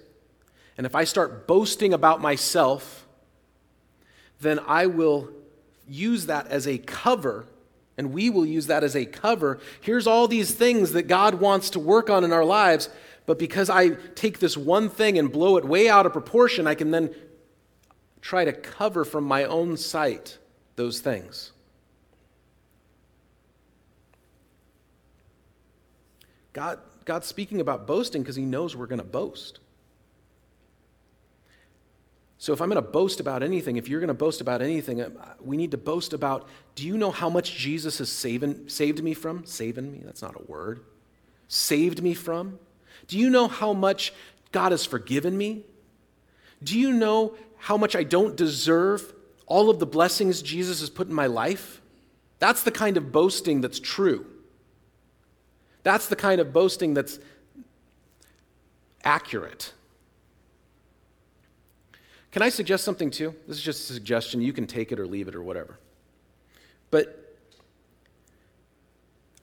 And 0.77 0.87
if 0.87 0.95
I 0.95 1.05
start 1.05 1.47
boasting 1.47 1.93
about 1.93 2.21
myself, 2.21 3.07
then 4.41 4.59
I 4.67 4.87
will 4.87 5.31
use 5.89 6.27
that 6.27 6.47
as 6.49 6.67
a 6.67 6.79
cover, 6.79 7.47
and 7.97 8.13
we 8.13 8.31
will 8.31 8.47
use 8.47 8.67
that 8.67 8.83
as 8.83 8.97
a 8.97 9.05
cover. 9.05 9.61
Here's 9.81 10.07
all 10.07 10.27
these 10.29 10.55
things 10.55 10.93
that 10.93 11.05
God 11.05 11.35
wants 11.35 11.71
to 11.71 11.79
work 11.79 12.11
on 12.11 12.25
in 12.25 12.33
our 12.33 12.45
lives, 12.45 12.89
but 13.27 13.39
because 13.39 13.71
I 13.71 13.91
take 14.15 14.39
this 14.39 14.57
one 14.57 14.89
thing 14.89 15.19
and 15.19 15.31
blow 15.31 15.57
it 15.57 15.65
way 15.65 15.89
out 15.89 16.07
of 16.07 16.13
proportion, 16.13 16.67
I 16.67 16.75
can 16.75 16.91
then 16.91 17.15
try 18.21 18.45
to 18.45 18.53
cover 18.53 19.05
from 19.05 19.25
my 19.25 19.45
own 19.45 19.77
sight 19.77 20.39
those 20.77 21.01
things. 21.01 21.53
God, 26.53 26.79
God's 27.05 27.27
speaking 27.27 27.61
about 27.61 27.87
boasting 27.87 28.23
because 28.23 28.37
he 28.37 28.45
knows 28.45 28.77
we're 28.77 28.87
going 28.87 28.99
to 28.99 29.05
boast. 29.05 29.59
So, 32.43 32.53
if 32.53 32.61
I'm 32.61 32.69
going 32.69 32.83
to 32.83 32.91
boast 32.91 33.21
about 33.21 33.45
anything, 33.45 33.77
if 33.77 33.87
you're 33.87 34.01
going 34.01 34.09
to 34.09 34.15
boast 34.15 34.41
about 34.41 34.63
anything, 34.63 35.01
uh, 35.01 35.11
we 35.41 35.57
need 35.57 35.71
to 35.71 35.77
boast 35.77 36.13
about 36.13 36.49
do 36.75 36.85
you 36.85 36.99
know 36.99 37.13
how 37.13 37.31
much 37.31 37.55
Jesus 37.55 37.99
has 37.99 38.11
saving, 38.11 38.69
saved 38.69 39.01
me 39.01 39.15
from? 39.15 39.47
Saving 39.47 39.93
me? 39.93 40.01
That's 40.05 40.23
not 40.23 40.35
a 40.35 40.43
word. 40.51 40.81
Saved 41.47 42.03
me 42.03 42.15
from? 42.15 42.59
Do 43.07 43.17
you 43.17 43.31
know 43.31 43.47
how 43.47 43.73
much 43.73 44.13
God 44.51 44.73
has 44.73 44.85
forgiven 44.85 45.39
me? 45.39 45.63
Do 46.65 46.77
you 46.77 46.93
know 46.93 47.37
how 47.59 47.77
much 47.77 47.95
I 47.95 48.03
don't 48.03 48.35
deserve 48.35 49.13
all 49.47 49.71
of 49.71 49.79
the 49.79 49.87
blessings 49.87 50.43
Jesus 50.43 50.81
has 50.81 50.91
put 50.91 51.07
in 51.07 51.15
my 51.15 51.27
life? 51.27 51.81
That's 52.41 52.65
the 52.65 52.73
kind 52.73 52.97
of 52.97 53.13
boasting 53.13 53.61
that's 53.61 53.79
true. 53.79 54.27
That's 55.85 56.09
the 56.09 56.17
kind 56.17 56.41
of 56.41 56.53
boasting 56.53 56.95
that's 56.95 57.21
accurate. 59.05 59.73
Can 62.33 62.41
I 62.41 62.49
suggest 62.49 62.85
something 62.85 63.11
too? 63.11 63.35
This 63.47 63.59
is 63.59 63.63
just 63.63 63.91
a 63.91 63.93
suggestion. 63.93 64.41
You 64.41 64.55
can 64.55 64.67
take 64.67 64.91
it 64.91 64.99
or 64.99 65.07
leave 65.07 65.29
it 65.29 65.35
or 65.35 65.43
whatever. 65.43 65.79
But 66.91 67.37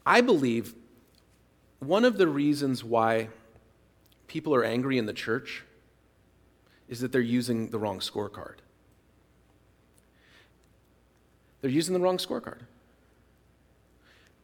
I 0.06 0.21
believe 0.21 0.73
one 1.80 2.04
of 2.04 2.17
the 2.17 2.28
reasons 2.28 2.84
why 2.84 3.30
people 4.28 4.56
are 4.56 4.63
angry 4.63 4.97
in 4.97 5.06
the 5.06 5.13
church 5.13 5.63
is 6.88 6.99
that 7.02 7.12
they're 7.12 7.21
using 7.21 7.69
the 7.69 7.78
wrong 7.78 7.99
scorecard. 7.99 8.56
They're 11.62 11.69
using 11.69 11.93
the 11.93 11.99
wrong 11.99 12.17
scorecard. 12.17 12.62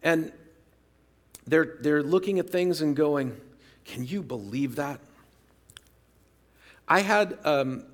And 0.04 0.32
they're, 1.48 1.78
they're 1.80 2.04
looking 2.04 2.38
at 2.38 2.50
things 2.52 2.82
and 2.82 2.96
going, 2.96 3.40
Can 3.86 4.06
you 4.06 4.22
believe 4.22 4.76
that? 4.76 5.00
I 6.88 7.00
had 7.02 7.40
um, 7.44 7.86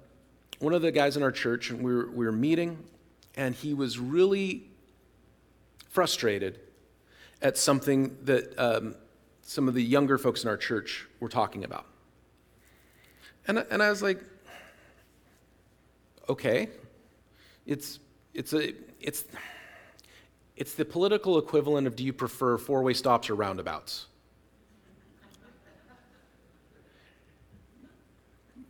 one 0.61 0.73
of 0.73 0.81
the 0.81 0.91
guys 0.91 1.17
in 1.17 1.23
our 1.23 1.31
church, 1.31 1.71
and 1.71 1.81
we 1.83 1.93
were, 1.93 2.09
we 2.11 2.25
were 2.25 2.31
meeting, 2.31 2.77
and 3.35 3.55
he 3.55 3.73
was 3.73 3.97
really 3.97 4.63
frustrated 5.89 6.59
at 7.41 7.57
something 7.57 8.15
that 8.23 8.57
um, 8.59 8.95
some 9.41 9.67
of 9.67 9.73
the 9.73 9.81
younger 9.81 10.17
folks 10.17 10.43
in 10.43 10.49
our 10.49 10.57
church 10.57 11.07
were 11.19 11.29
talking 11.29 11.63
about. 11.63 11.85
And, 13.47 13.57
and 13.71 13.81
I 13.81 13.89
was 13.89 14.03
like, 14.03 14.23
okay. 16.29 16.69
It's, 17.65 17.99
it's, 18.33 18.53
a, 18.53 18.73
it's, 18.99 19.25
it's 20.55 20.75
the 20.75 20.85
political 20.85 21.39
equivalent 21.39 21.87
of 21.87 21.95
do 21.95 22.03
you 22.03 22.13
prefer 22.13 22.57
four 22.57 22.83
way 22.83 22.93
stops 22.93 23.29
or 23.29 23.35
roundabouts? 23.35 24.05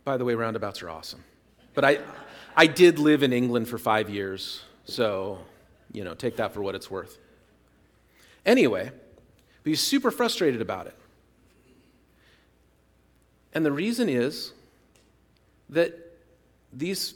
By 0.04 0.16
the 0.16 0.24
way, 0.24 0.34
roundabouts 0.34 0.82
are 0.82 0.90
awesome. 0.90 1.22
But 1.74 1.84
I, 1.84 1.98
I 2.56 2.66
did 2.66 2.98
live 2.98 3.22
in 3.22 3.32
England 3.32 3.68
for 3.68 3.78
five 3.78 4.10
years, 4.10 4.62
so, 4.84 5.38
you 5.92 6.04
know, 6.04 6.14
take 6.14 6.36
that 6.36 6.52
for 6.52 6.62
what 6.62 6.74
it's 6.74 6.90
worth. 6.90 7.18
Anyway, 8.44 8.90
but 9.62 9.68
he's 9.68 9.80
super 9.80 10.10
frustrated 10.10 10.60
about 10.60 10.86
it. 10.86 10.96
And 13.54 13.64
the 13.64 13.72
reason 13.72 14.08
is 14.08 14.52
that 15.68 15.98
these 16.72 17.14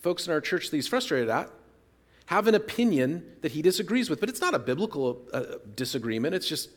folks 0.00 0.26
in 0.26 0.32
our 0.32 0.40
church 0.40 0.70
that 0.70 0.76
he's 0.76 0.88
frustrated 0.88 1.28
at 1.28 1.50
have 2.26 2.48
an 2.48 2.54
opinion 2.54 3.24
that 3.42 3.52
he 3.52 3.62
disagrees 3.62 4.10
with, 4.10 4.20
but 4.20 4.28
it's 4.28 4.40
not 4.40 4.54
a 4.54 4.58
biblical 4.58 5.22
uh, 5.32 5.44
disagreement. 5.74 6.34
It's 6.34 6.48
just 6.48 6.70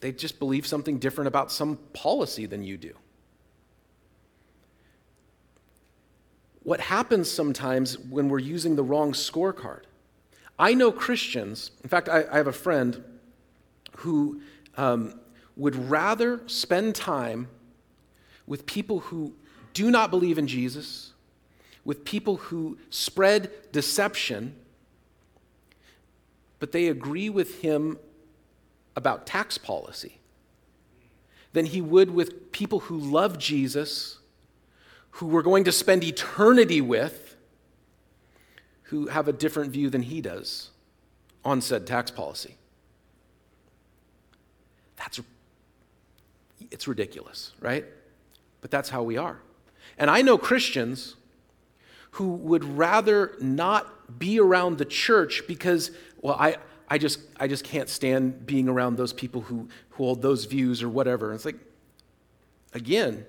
they 0.00 0.12
just 0.12 0.38
believe 0.38 0.66
something 0.66 0.98
different 0.98 1.28
about 1.28 1.50
some 1.50 1.78
policy 1.92 2.46
than 2.46 2.62
you 2.62 2.76
do. 2.76 2.94
What 6.64 6.80
happens 6.80 7.30
sometimes 7.30 7.98
when 7.98 8.28
we're 8.28 8.38
using 8.38 8.76
the 8.76 8.84
wrong 8.84 9.12
scorecard? 9.12 9.82
I 10.58 10.74
know 10.74 10.92
Christians, 10.92 11.72
in 11.82 11.88
fact, 11.88 12.08
I, 12.08 12.24
I 12.30 12.36
have 12.36 12.46
a 12.46 12.52
friend 12.52 13.02
who 13.98 14.42
um, 14.76 15.18
would 15.56 15.90
rather 15.90 16.40
spend 16.46 16.94
time 16.94 17.48
with 18.46 18.66
people 18.66 19.00
who 19.00 19.34
do 19.74 19.90
not 19.90 20.10
believe 20.10 20.38
in 20.38 20.46
Jesus, 20.46 21.12
with 21.84 22.04
people 22.04 22.36
who 22.36 22.78
spread 22.90 23.50
deception, 23.72 24.54
but 26.58 26.72
they 26.72 26.88
agree 26.88 27.28
with 27.28 27.60
him 27.60 27.98
about 28.94 29.26
tax 29.26 29.58
policy, 29.58 30.18
than 31.52 31.66
he 31.66 31.80
would 31.80 32.10
with 32.10 32.52
people 32.52 32.80
who 32.80 32.98
love 32.98 33.38
Jesus, 33.38 34.18
who 35.12 35.26
we're 35.26 35.42
going 35.42 35.64
to 35.64 35.72
spend 35.72 36.04
eternity 36.04 36.80
with, 36.80 37.36
who 38.84 39.06
have 39.06 39.28
a 39.28 39.32
different 39.32 39.70
view 39.70 39.88
than 39.90 40.02
he 40.02 40.20
does 40.20 40.70
on 41.44 41.60
said 41.60 41.86
tax 41.86 42.10
policy. 42.10 42.56
That's 44.96 45.20
it's 46.70 46.86
ridiculous, 46.88 47.52
right? 47.60 47.84
But 48.60 48.70
that's 48.70 48.88
how 48.88 49.02
we 49.02 49.16
are. 49.16 49.40
And 49.98 50.08
I 50.08 50.22
know 50.22 50.38
Christians 50.38 51.16
who 52.12 52.28
would 52.34 52.64
rather 52.64 53.34
not 53.40 54.18
be 54.18 54.38
around 54.38 54.78
the 54.78 54.84
church 54.84 55.42
because, 55.48 55.90
well, 56.20 56.36
I, 56.38 56.56
I, 56.88 56.98
just, 56.98 57.20
I 57.40 57.48
just 57.48 57.64
can't 57.64 57.88
stand 57.88 58.46
being 58.46 58.68
around 58.68 58.96
those 58.96 59.12
people 59.12 59.40
who, 59.42 59.68
who 59.90 60.04
hold 60.04 60.22
those 60.22 60.44
views 60.44 60.82
or 60.82 60.88
whatever. 60.88 61.26
And 61.26 61.34
it's 61.34 61.44
like, 61.44 61.58
again, 62.74 63.24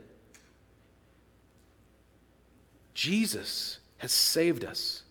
Jesus 2.93 3.79
has 3.97 4.11
saved 4.11 4.63
us. 4.63 5.03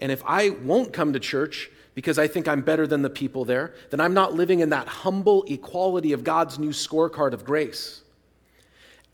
And 0.00 0.12
if 0.12 0.22
I 0.26 0.50
won't 0.50 0.92
come 0.92 1.12
to 1.12 1.20
church 1.20 1.70
because 1.94 2.18
I 2.18 2.28
think 2.28 2.46
I'm 2.46 2.62
better 2.62 2.86
than 2.86 3.02
the 3.02 3.10
people 3.10 3.44
there, 3.44 3.74
then 3.90 4.00
I'm 4.00 4.14
not 4.14 4.34
living 4.34 4.60
in 4.60 4.70
that 4.70 4.86
humble 4.86 5.44
equality 5.48 6.12
of 6.12 6.22
God's 6.22 6.58
new 6.58 6.70
scorecard 6.70 7.32
of 7.32 7.44
grace. 7.44 8.02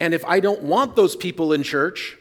And 0.00 0.12
if 0.12 0.24
I 0.24 0.40
don't 0.40 0.62
want 0.62 0.96
those 0.96 1.16
people 1.16 1.52
in 1.52 1.62
church 1.62 2.18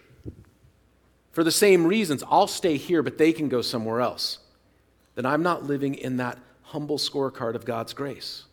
for 1.31 1.43
the 1.43 1.51
same 1.51 1.85
reasons, 1.85 2.23
I'll 2.29 2.47
stay 2.47 2.77
here, 2.77 3.03
but 3.03 3.17
they 3.17 3.33
can 3.33 3.49
go 3.49 3.61
somewhere 3.61 3.99
else. 3.99 4.39
Then 5.15 5.25
I'm 5.25 5.43
not 5.43 5.63
living 5.63 5.95
in 5.95 6.17
that 6.17 6.39
humble 6.61 6.97
scorecard 6.97 7.55
of 7.55 7.65
God's 7.65 7.93
grace. 7.93 8.45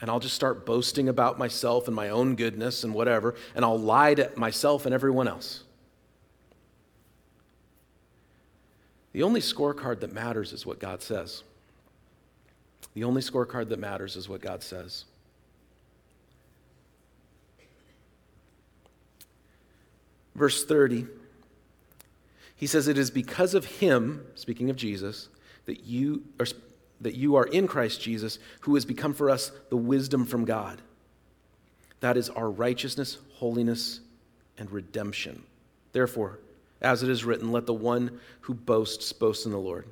And 0.00 0.10
I'll 0.10 0.20
just 0.20 0.34
start 0.34 0.64
boasting 0.64 1.08
about 1.08 1.38
myself 1.38 1.86
and 1.86 1.94
my 1.94 2.08
own 2.08 2.34
goodness 2.34 2.84
and 2.84 2.94
whatever, 2.94 3.34
and 3.54 3.64
I'll 3.64 3.78
lie 3.78 4.14
to 4.14 4.32
myself 4.34 4.86
and 4.86 4.94
everyone 4.94 5.28
else. 5.28 5.62
The 9.12 9.22
only 9.22 9.40
scorecard 9.40 10.00
that 10.00 10.12
matters 10.12 10.52
is 10.52 10.64
what 10.64 10.78
God 10.78 11.02
says. 11.02 11.42
The 12.94 13.04
only 13.04 13.22
scorecard 13.22 13.68
that 13.68 13.78
matters 13.78 14.16
is 14.16 14.28
what 14.28 14.40
God 14.40 14.62
says. 14.62 15.04
verse 20.40 20.64
30, 20.64 21.06
he 22.56 22.66
says, 22.66 22.88
It 22.88 22.96
is 22.98 23.10
because 23.10 23.54
of 23.54 23.66
him, 23.66 24.24
speaking 24.34 24.70
of 24.70 24.76
Jesus, 24.76 25.28
that 25.66 25.84
you 25.84 26.24
are, 26.40 26.46
that 27.02 27.14
you 27.14 27.36
are 27.36 27.44
in 27.44 27.68
Christ 27.68 28.00
Jesus, 28.00 28.38
who 28.60 28.74
has 28.74 28.86
become 28.86 29.12
for 29.12 29.30
us 29.30 29.52
the 29.68 29.76
wisdom 29.76 30.24
from 30.24 30.46
God. 30.46 30.80
That 32.00 32.16
is 32.16 32.30
our 32.30 32.50
righteousness, 32.50 33.18
holiness, 33.34 34.00
and 34.56 34.70
redemption. 34.70 35.42
Therefore, 35.92 36.38
as 36.80 37.02
it 37.02 37.10
is 37.10 37.24
written, 37.24 37.52
let 37.52 37.66
the 37.66 37.74
one 37.74 38.20
who 38.42 38.54
boasts 38.54 39.12
boast 39.12 39.46
in 39.46 39.52
the 39.52 39.58
Lord, 39.58 39.86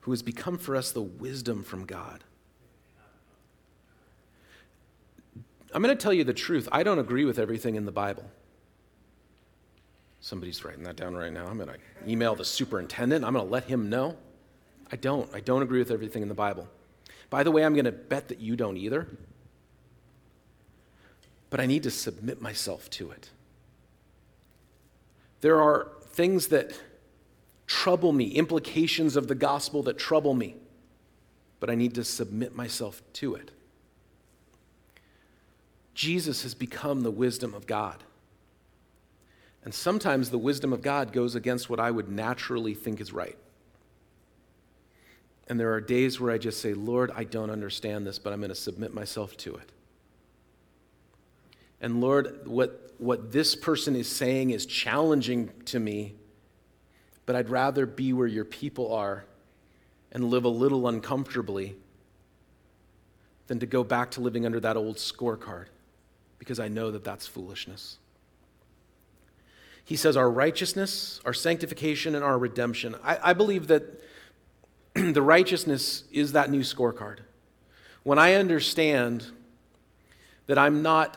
who 0.00 0.10
has 0.10 0.22
become 0.22 0.58
for 0.58 0.76
us 0.76 0.92
the 0.92 1.02
wisdom 1.02 1.62
from 1.62 1.84
God. 1.84 2.24
I'm 5.72 5.82
going 5.82 5.96
to 5.96 6.02
tell 6.02 6.12
you 6.12 6.24
the 6.24 6.34
truth. 6.34 6.68
I 6.72 6.82
don't 6.82 6.98
agree 6.98 7.24
with 7.24 7.38
everything 7.38 7.76
in 7.76 7.84
the 7.84 7.92
Bible. 7.92 8.24
Somebody's 10.20 10.64
writing 10.64 10.82
that 10.84 10.96
down 10.96 11.14
right 11.14 11.32
now. 11.32 11.46
I'm 11.46 11.56
going 11.56 11.68
to 11.68 12.10
email 12.10 12.34
the 12.34 12.44
superintendent. 12.44 13.24
I'm 13.24 13.34
going 13.34 13.44
to 13.44 13.50
let 13.50 13.64
him 13.64 13.88
know. 13.88 14.16
I 14.90 14.96
don't. 14.96 15.32
I 15.34 15.40
don't 15.40 15.62
agree 15.62 15.78
with 15.78 15.90
everything 15.90 16.22
in 16.22 16.28
the 16.28 16.34
Bible. 16.34 16.68
By 17.30 17.42
the 17.42 17.50
way, 17.50 17.64
I'm 17.64 17.74
going 17.74 17.84
to 17.84 17.92
bet 17.92 18.28
that 18.28 18.40
you 18.40 18.56
don't 18.56 18.76
either. 18.76 19.06
But 21.50 21.60
I 21.60 21.66
need 21.66 21.82
to 21.84 21.90
submit 21.90 22.40
myself 22.40 22.88
to 22.90 23.10
it. 23.10 23.30
There 25.40 25.60
are 25.60 25.92
things 26.12 26.48
that 26.48 26.72
trouble 27.66 28.12
me, 28.12 28.28
implications 28.28 29.16
of 29.16 29.28
the 29.28 29.34
gospel 29.34 29.82
that 29.84 29.98
trouble 29.98 30.34
me, 30.34 30.56
but 31.60 31.70
I 31.70 31.74
need 31.74 31.94
to 31.94 32.04
submit 32.04 32.56
myself 32.56 33.02
to 33.14 33.34
it. 33.34 33.50
Jesus 35.94 36.42
has 36.44 36.54
become 36.54 37.02
the 37.02 37.10
wisdom 37.10 37.54
of 37.54 37.66
God. 37.66 38.04
And 39.64 39.74
sometimes 39.74 40.30
the 40.30 40.38
wisdom 40.38 40.72
of 40.72 40.80
God 40.80 41.12
goes 41.12 41.34
against 41.34 41.68
what 41.68 41.80
I 41.80 41.90
would 41.90 42.08
naturally 42.08 42.74
think 42.74 43.00
is 43.00 43.12
right. 43.12 43.36
And 45.48 45.58
there 45.58 45.72
are 45.72 45.80
days 45.80 46.20
where 46.20 46.32
I 46.32 46.38
just 46.38 46.60
say, 46.60 46.74
Lord, 46.74 47.10
I 47.14 47.24
don't 47.24 47.50
understand 47.50 48.06
this, 48.06 48.18
but 48.18 48.32
I'm 48.32 48.40
going 48.40 48.50
to 48.50 48.54
submit 48.54 48.94
myself 48.94 49.36
to 49.38 49.56
it. 49.56 49.72
And 51.80 52.00
Lord, 52.00 52.46
what, 52.46 52.92
what 52.98 53.32
this 53.32 53.54
person 53.54 53.94
is 53.94 54.08
saying 54.08 54.50
is 54.50 54.66
challenging 54.66 55.50
to 55.66 55.78
me, 55.78 56.14
but 57.26 57.36
I'd 57.36 57.50
rather 57.50 57.86
be 57.86 58.12
where 58.12 58.26
your 58.26 58.44
people 58.44 58.92
are 58.92 59.24
and 60.10 60.24
live 60.24 60.44
a 60.44 60.48
little 60.48 60.88
uncomfortably 60.88 61.76
than 63.46 63.60
to 63.60 63.66
go 63.66 63.84
back 63.84 64.10
to 64.12 64.20
living 64.20 64.46
under 64.46 64.60
that 64.60 64.76
old 64.76 64.96
scorecard 64.96 65.66
because 66.38 66.60
I 66.60 66.68
know 66.68 66.90
that 66.90 67.04
that's 67.04 67.26
foolishness. 67.26 67.98
He 69.84 69.96
says, 69.96 70.16
Our 70.16 70.30
righteousness, 70.30 71.20
our 71.24 71.32
sanctification, 71.32 72.14
and 72.14 72.24
our 72.24 72.38
redemption. 72.38 72.94
I, 73.02 73.30
I 73.30 73.32
believe 73.32 73.68
that 73.68 74.02
the 74.94 75.22
righteousness 75.22 76.04
is 76.12 76.32
that 76.32 76.50
new 76.50 76.60
scorecard. 76.60 77.20
When 78.02 78.18
I 78.18 78.34
understand 78.34 79.26
that 80.46 80.58
I'm 80.58 80.82
not 80.82 81.16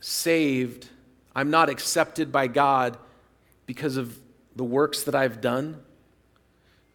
saved, 0.00 0.88
I'm 1.34 1.50
not 1.50 1.68
accepted 1.68 2.32
by 2.32 2.46
God 2.46 2.98
because 3.66 3.96
of 3.96 4.18
the 4.56 4.64
works 4.64 5.04
that 5.04 5.14
I've 5.14 5.40
done, 5.40 5.80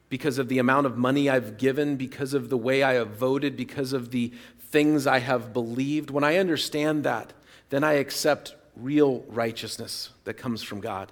because 0.10 0.38
of 0.38 0.50
the 0.50 0.60
amount 0.60 0.86
of 0.86 0.98
money 0.98 1.30
I've 1.30 1.58
given, 1.58 1.96
because 1.96 2.34
of 2.34 2.50
the 2.50 2.58
way 2.58 2.84
I 2.84 2.94
have 2.94 3.12
voted, 3.12 3.56
because 3.56 3.94
of 3.94 4.12
the 4.12 4.34
things 4.60 5.08
I 5.08 5.20
have 5.20 5.54
believed, 5.54 6.10
when 6.10 6.24
I 6.24 6.38
understand 6.38 7.04
that, 7.06 7.34
then 7.70 7.84
I 7.84 7.94
accept 7.94 8.56
real 8.76 9.24
righteousness 9.30 10.10
that 10.26 10.34
comes 10.34 10.62
from 10.62 10.82
God. 10.82 11.12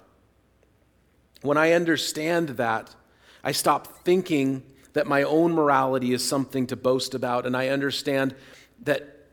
When 1.42 1.56
I 1.56 1.72
understand 1.72 2.50
that, 2.50 2.94
I 3.42 3.52
stop 3.52 4.04
thinking 4.04 4.62
that 4.92 5.06
my 5.06 5.22
own 5.22 5.52
morality 5.52 6.12
is 6.12 6.26
something 6.26 6.66
to 6.68 6.76
boast 6.76 7.14
about, 7.14 7.46
and 7.46 7.56
I 7.56 7.68
understand 7.68 8.34
that 8.82 9.26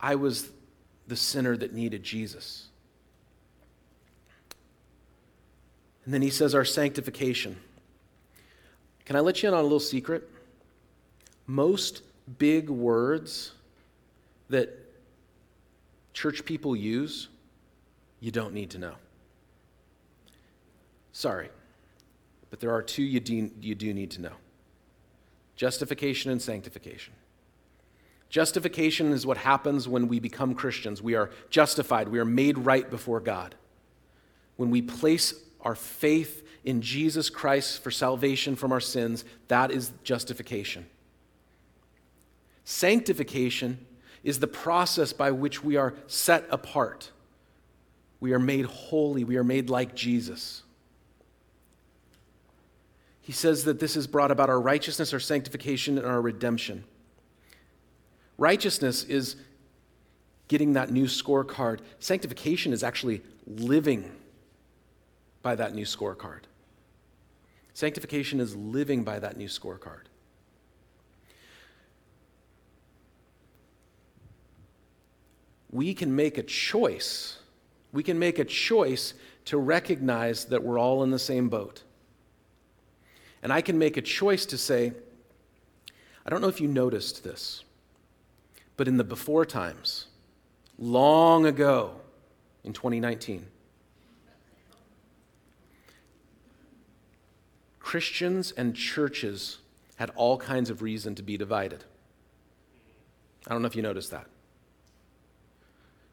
I 0.00 0.14
was 0.14 0.50
the 1.06 1.16
sinner 1.16 1.56
that 1.56 1.72
needed 1.72 2.02
Jesus. 2.02 2.66
And 6.04 6.14
then 6.14 6.22
he 6.22 6.30
says, 6.30 6.54
Our 6.54 6.64
sanctification. 6.64 7.56
Can 9.04 9.16
I 9.16 9.20
let 9.20 9.42
you 9.42 9.48
in 9.48 9.54
on 9.54 9.60
a 9.60 9.62
little 9.62 9.78
secret? 9.78 10.28
Most 11.46 12.02
big 12.38 12.68
words 12.68 13.52
that 14.50 14.70
church 16.12 16.44
people 16.44 16.74
use, 16.74 17.28
you 18.20 18.30
don't 18.30 18.52
need 18.52 18.70
to 18.70 18.78
know. 18.78 18.94
Sorry, 21.12 21.50
but 22.50 22.60
there 22.60 22.72
are 22.72 22.82
two 22.82 23.02
you 23.02 23.20
do, 23.20 23.50
you 23.60 23.74
do 23.74 23.94
need 23.94 24.10
to 24.12 24.20
know 24.20 24.32
justification 25.56 26.30
and 26.30 26.40
sanctification. 26.40 27.14
Justification 28.28 29.12
is 29.12 29.26
what 29.26 29.36
happens 29.36 29.88
when 29.88 30.08
we 30.08 30.18
become 30.18 30.54
Christians. 30.54 31.00
We 31.00 31.14
are 31.14 31.30
justified, 31.50 32.08
we 32.08 32.18
are 32.18 32.24
made 32.24 32.58
right 32.58 32.88
before 32.88 33.20
God. 33.20 33.54
When 34.56 34.70
we 34.70 34.82
place 34.82 35.34
our 35.60 35.74
faith 35.74 36.46
in 36.64 36.82
Jesus 36.82 37.30
Christ 37.30 37.82
for 37.82 37.90
salvation 37.90 38.56
from 38.56 38.72
our 38.72 38.80
sins, 38.80 39.24
that 39.48 39.70
is 39.70 39.92
justification. 40.02 40.86
Sanctification 42.64 43.86
is 44.24 44.40
the 44.40 44.48
process 44.48 45.12
by 45.12 45.30
which 45.30 45.62
we 45.62 45.76
are 45.76 45.94
set 46.08 46.44
apart. 46.50 47.12
We 48.18 48.32
are 48.32 48.40
made 48.40 48.64
holy. 48.64 49.22
We 49.22 49.36
are 49.36 49.44
made 49.44 49.70
like 49.70 49.94
Jesus. 49.94 50.64
He 53.20 53.32
says 53.32 53.64
that 53.64 53.78
this 53.78 53.94
has 53.94 54.06
brought 54.06 54.30
about 54.30 54.50
our 54.50 54.60
righteousness, 54.60 55.12
our 55.12 55.20
sanctification, 55.20 55.98
and 55.98 56.06
our 56.06 56.20
redemption. 56.20 56.84
Righteousness 58.38 59.04
is 59.04 59.36
getting 60.48 60.74
that 60.74 60.90
new 60.90 61.04
scorecard. 61.04 61.80
Sanctification 61.98 62.72
is 62.72 62.82
actually 62.82 63.22
living 63.46 64.10
by 65.42 65.54
that 65.54 65.74
new 65.74 65.84
scorecard. 65.84 66.40
Sanctification 67.72 68.40
is 68.40 68.56
living 68.56 69.04
by 69.04 69.18
that 69.18 69.36
new 69.36 69.48
scorecard. 69.48 70.04
We 75.70 75.92
can 75.92 76.16
make 76.16 76.38
a 76.38 76.42
choice. 76.42 77.38
We 77.92 78.02
can 78.02 78.18
make 78.18 78.38
a 78.38 78.44
choice 78.44 79.14
to 79.46 79.58
recognize 79.58 80.46
that 80.46 80.62
we're 80.62 80.78
all 80.78 81.02
in 81.02 81.10
the 81.10 81.18
same 81.18 81.48
boat. 81.48 81.82
And 83.42 83.52
I 83.52 83.60
can 83.60 83.78
make 83.78 83.96
a 83.96 84.02
choice 84.02 84.46
to 84.46 84.58
say, 84.58 84.92
I 86.24 86.30
don't 86.30 86.40
know 86.40 86.48
if 86.48 86.60
you 86.60 86.68
noticed 86.68 87.22
this, 87.22 87.62
but 88.76 88.88
in 88.88 88.96
the 88.96 89.04
before 89.04 89.46
times, 89.46 90.06
long 90.78 91.46
ago 91.46 91.92
in 92.64 92.72
2019, 92.72 93.46
Christians 97.78 98.52
and 98.52 98.74
churches 98.74 99.58
had 99.96 100.10
all 100.16 100.36
kinds 100.38 100.70
of 100.70 100.82
reason 100.82 101.14
to 101.14 101.22
be 101.22 101.36
divided. 101.36 101.84
I 103.46 103.52
don't 103.52 103.62
know 103.62 103.68
if 103.68 103.76
you 103.76 103.82
noticed 103.82 104.10
that. 104.10 104.26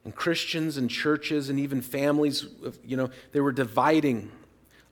And 0.05 0.13
Christians 0.13 0.77
and 0.77 0.89
churches 0.89 1.49
and 1.49 1.59
even 1.59 1.81
families, 1.81 2.45
you 2.85 2.97
know, 2.97 3.09
they 3.31 3.39
were 3.39 3.51
dividing 3.51 4.31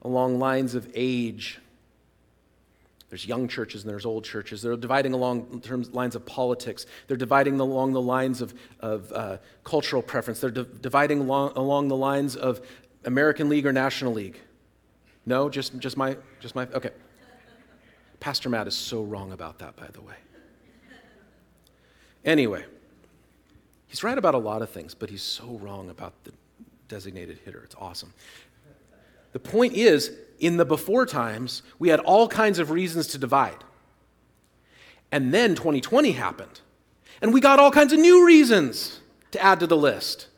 along 0.02 0.38
lines 0.38 0.74
of 0.74 0.90
age. 0.94 1.60
There's 3.12 3.26
young 3.26 3.46
churches 3.46 3.82
and 3.82 3.90
there's 3.90 4.06
old 4.06 4.24
churches. 4.24 4.62
They're 4.62 4.74
dividing 4.74 5.12
along 5.12 5.60
terms, 5.60 5.90
lines 5.90 6.16
of 6.16 6.24
politics. 6.24 6.86
They're 7.08 7.16
dividing 7.18 7.60
along 7.60 7.92
the 7.92 8.00
lines 8.00 8.40
of, 8.40 8.54
of 8.80 9.12
uh, 9.12 9.36
cultural 9.64 10.00
preference. 10.00 10.40
They're 10.40 10.50
di- 10.50 10.64
dividing 10.80 11.20
along, 11.20 11.52
along 11.56 11.88
the 11.88 11.96
lines 11.96 12.36
of 12.36 12.62
American 13.04 13.50
League 13.50 13.66
or 13.66 13.72
National 13.72 14.14
League. 14.14 14.40
No, 15.26 15.50
just, 15.50 15.78
just 15.78 15.98
my, 15.98 16.16
just 16.40 16.54
my, 16.54 16.66
okay. 16.68 16.88
Pastor 18.18 18.48
Matt 18.48 18.66
is 18.66 18.74
so 18.74 19.02
wrong 19.02 19.32
about 19.32 19.58
that, 19.58 19.76
by 19.76 19.88
the 19.88 20.00
way. 20.00 20.14
Anyway, 22.24 22.64
he's 23.88 24.02
right 24.02 24.16
about 24.16 24.34
a 24.34 24.38
lot 24.38 24.62
of 24.62 24.70
things, 24.70 24.94
but 24.94 25.10
he's 25.10 25.22
so 25.22 25.58
wrong 25.60 25.90
about 25.90 26.14
the 26.24 26.32
designated 26.88 27.40
hitter. 27.44 27.60
It's 27.62 27.76
awesome. 27.78 28.14
The 29.32 29.38
point 29.38 29.74
is, 29.74 30.12
in 30.38 30.56
the 30.56 30.64
before 30.64 31.06
times, 31.06 31.62
we 31.78 31.88
had 31.88 32.00
all 32.00 32.28
kinds 32.28 32.58
of 32.58 32.70
reasons 32.70 33.06
to 33.08 33.18
divide. 33.18 33.64
And 35.10 35.32
then 35.32 35.54
2020 35.54 36.12
happened, 36.12 36.60
and 37.20 37.32
we 37.32 37.40
got 37.40 37.58
all 37.58 37.70
kinds 37.70 37.92
of 37.92 37.98
new 37.98 38.26
reasons 38.26 39.00
to 39.30 39.42
add 39.42 39.60
to 39.60 39.66
the 39.66 39.76
list. 39.76 40.28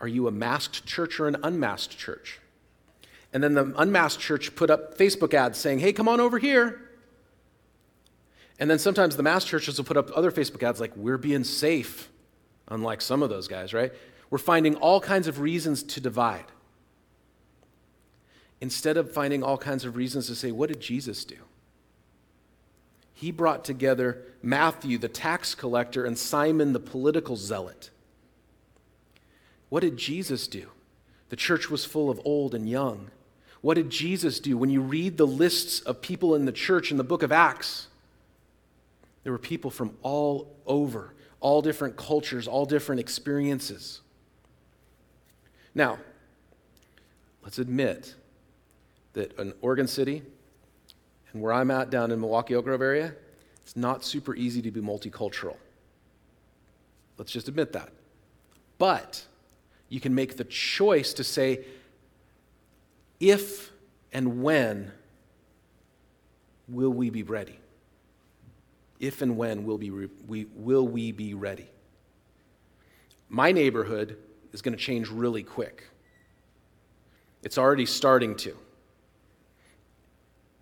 Are 0.00 0.08
you 0.08 0.26
a 0.26 0.30
masked 0.30 0.86
church 0.86 1.20
or 1.20 1.28
an 1.28 1.36
unmasked 1.42 1.98
church? 1.98 2.40
And 3.32 3.42
then 3.42 3.54
the 3.54 3.72
unmasked 3.76 4.20
church 4.20 4.56
put 4.56 4.70
up 4.70 4.98
Facebook 4.98 5.34
ads 5.34 5.58
saying, 5.58 5.78
hey, 5.78 5.92
come 5.92 6.08
on 6.08 6.20
over 6.20 6.38
here. 6.38 6.80
And 8.58 8.70
then 8.70 8.78
sometimes 8.78 9.16
the 9.16 9.22
masked 9.22 9.48
churches 9.48 9.78
will 9.78 9.84
put 9.84 9.96
up 9.96 10.10
other 10.14 10.30
Facebook 10.30 10.62
ads 10.62 10.80
like, 10.80 10.96
we're 10.96 11.18
being 11.18 11.44
safe, 11.44 12.10
unlike 12.68 13.00
some 13.00 13.22
of 13.22 13.30
those 13.30 13.48
guys, 13.48 13.72
right? 13.72 13.92
We're 14.30 14.38
finding 14.38 14.76
all 14.76 15.00
kinds 15.00 15.28
of 15.28 15.40
reasons 15.40 15.82
to 15.82 16.00
divide. 16.00 16.44
Instead 18.60 18.96
of 18.96 19.10
finding 19.12 19.42
all 19.42 19.56
kinds 19.56 19.84
of 19.84 19.96
reasons 19.96 20.26
to 20.26 20.34
say, 20.34 20.52
what 20.52 20.68
did 20.68 20.80
Jesus 20.80 21.24
do? 21.24 21.36
He 23.14 23.30
brought 23.30 23.64
together 23.64 24.22
Matthew, 24.42 24.98
the 24.98 25.08
tax 25.08 25.54
collector, 25.54 26.04
and 26.04 26.16
Simon, 26.16 26.72
the 26.72 26.80
political 26.80 27.36
zealot. 27.36 27.90
What 29.68 29.80
did 29.80 29.96
Jesus 29.96 30.46
do? 30.48 30.68
The 31.28 31.36
church 31.36 31.70
was 31.70 31.84
full 31.84 32.10
of 32.10 32.20
old 32.24 32.54
and 32.54 32.68
young. 32.68 33.10
What 33.60 33.74
did 33.74 33.90
Jesus 33.90 34.40
do? 34.40 34.56
When 34.56 34.70
you 34.70 34.80
read 34.80 35.16
the 35.16 35.26
lists 35.26 35.80
of 35.80 36.00
people 36.00 36.34
in 36.34 36.44
the 36.44 36.52
church 36.52 36.90
in 36.90 36.96
the 36.96 37.04
book 37.04 37.22
of 37.22 37.30
Acts, 37.30 37.88
there 39.22 39.32
were 39.32 39.38
people 39.38 39.70
from 39.70 39.96
all 40.02 40.50
over, 40.66 41.14
all 41.40 41.60
different 41.62 41.96
cultures, 41.96 42.48
all 42.48 42.64
different 42.64 43.00
experiences. 43.00 44.00
Now, 45.74 45.98
let's 47.42 47.58
admit 47.58 48.14
that 49.12 49.38
in 49.38 49.52
Oregon 49.60 49.86
City 49.86 50.22
and 51.32 51.42
where 51.42 51.52
I'm 51.52 51.70
at 51.70 51.90
down 51.90 52.10
in 52.10 52.20
Milwaukie 52.20 52.54
Oak 52.54 52.64
Grove 52.64 52.82
area, 52.82 53.14
it's 53.62 53.76
not 53.76 54.04
super 54.04 54.34
easy 54.34 54.62
to 54.62 54.70
be 54.70 54.80
multicultural. 54.80 55.56
Let's 57.18 57.32
just 57.32 57.48
admit 57.48 57.72
that. 57.72 57.90
But 58.78 59.24
you 59.88 60.00
can 60.00 60.14
make 60.14 60.36
the 60.36 60.44
choice 60.44 61.12
to 61.14 61.24
say, 61.24 61.64
if 63.18 63.70
and 64.12 64.42
when 64.42 64.92
will 66.68 66.90
we 66.90 67.10
be 67.10 67.22
ready? 67.22 67.58
If 68.98 69.22
and 69.22 69.36
when 69.36 69.64
will, 69.64 69.78
be 69.78 69.90
re- 69.90 70.08
we, 70.26 70.46
will 70.54 70.86
we 70.86 71.12
be 71.12 71.34
ready? 71.34 71.68
My 73.28 73.52
neighborhood 73.52 74.16
is 74.52 74.62
going 74.62 74.76
to 74.76 74.82
change 74.82 75.08
really 75.08 75.42
quick. 75.42 75.84
It's 77.42 77.58
already 77.58 77.86
starting 77.86 78.36
to. 78.36 78.56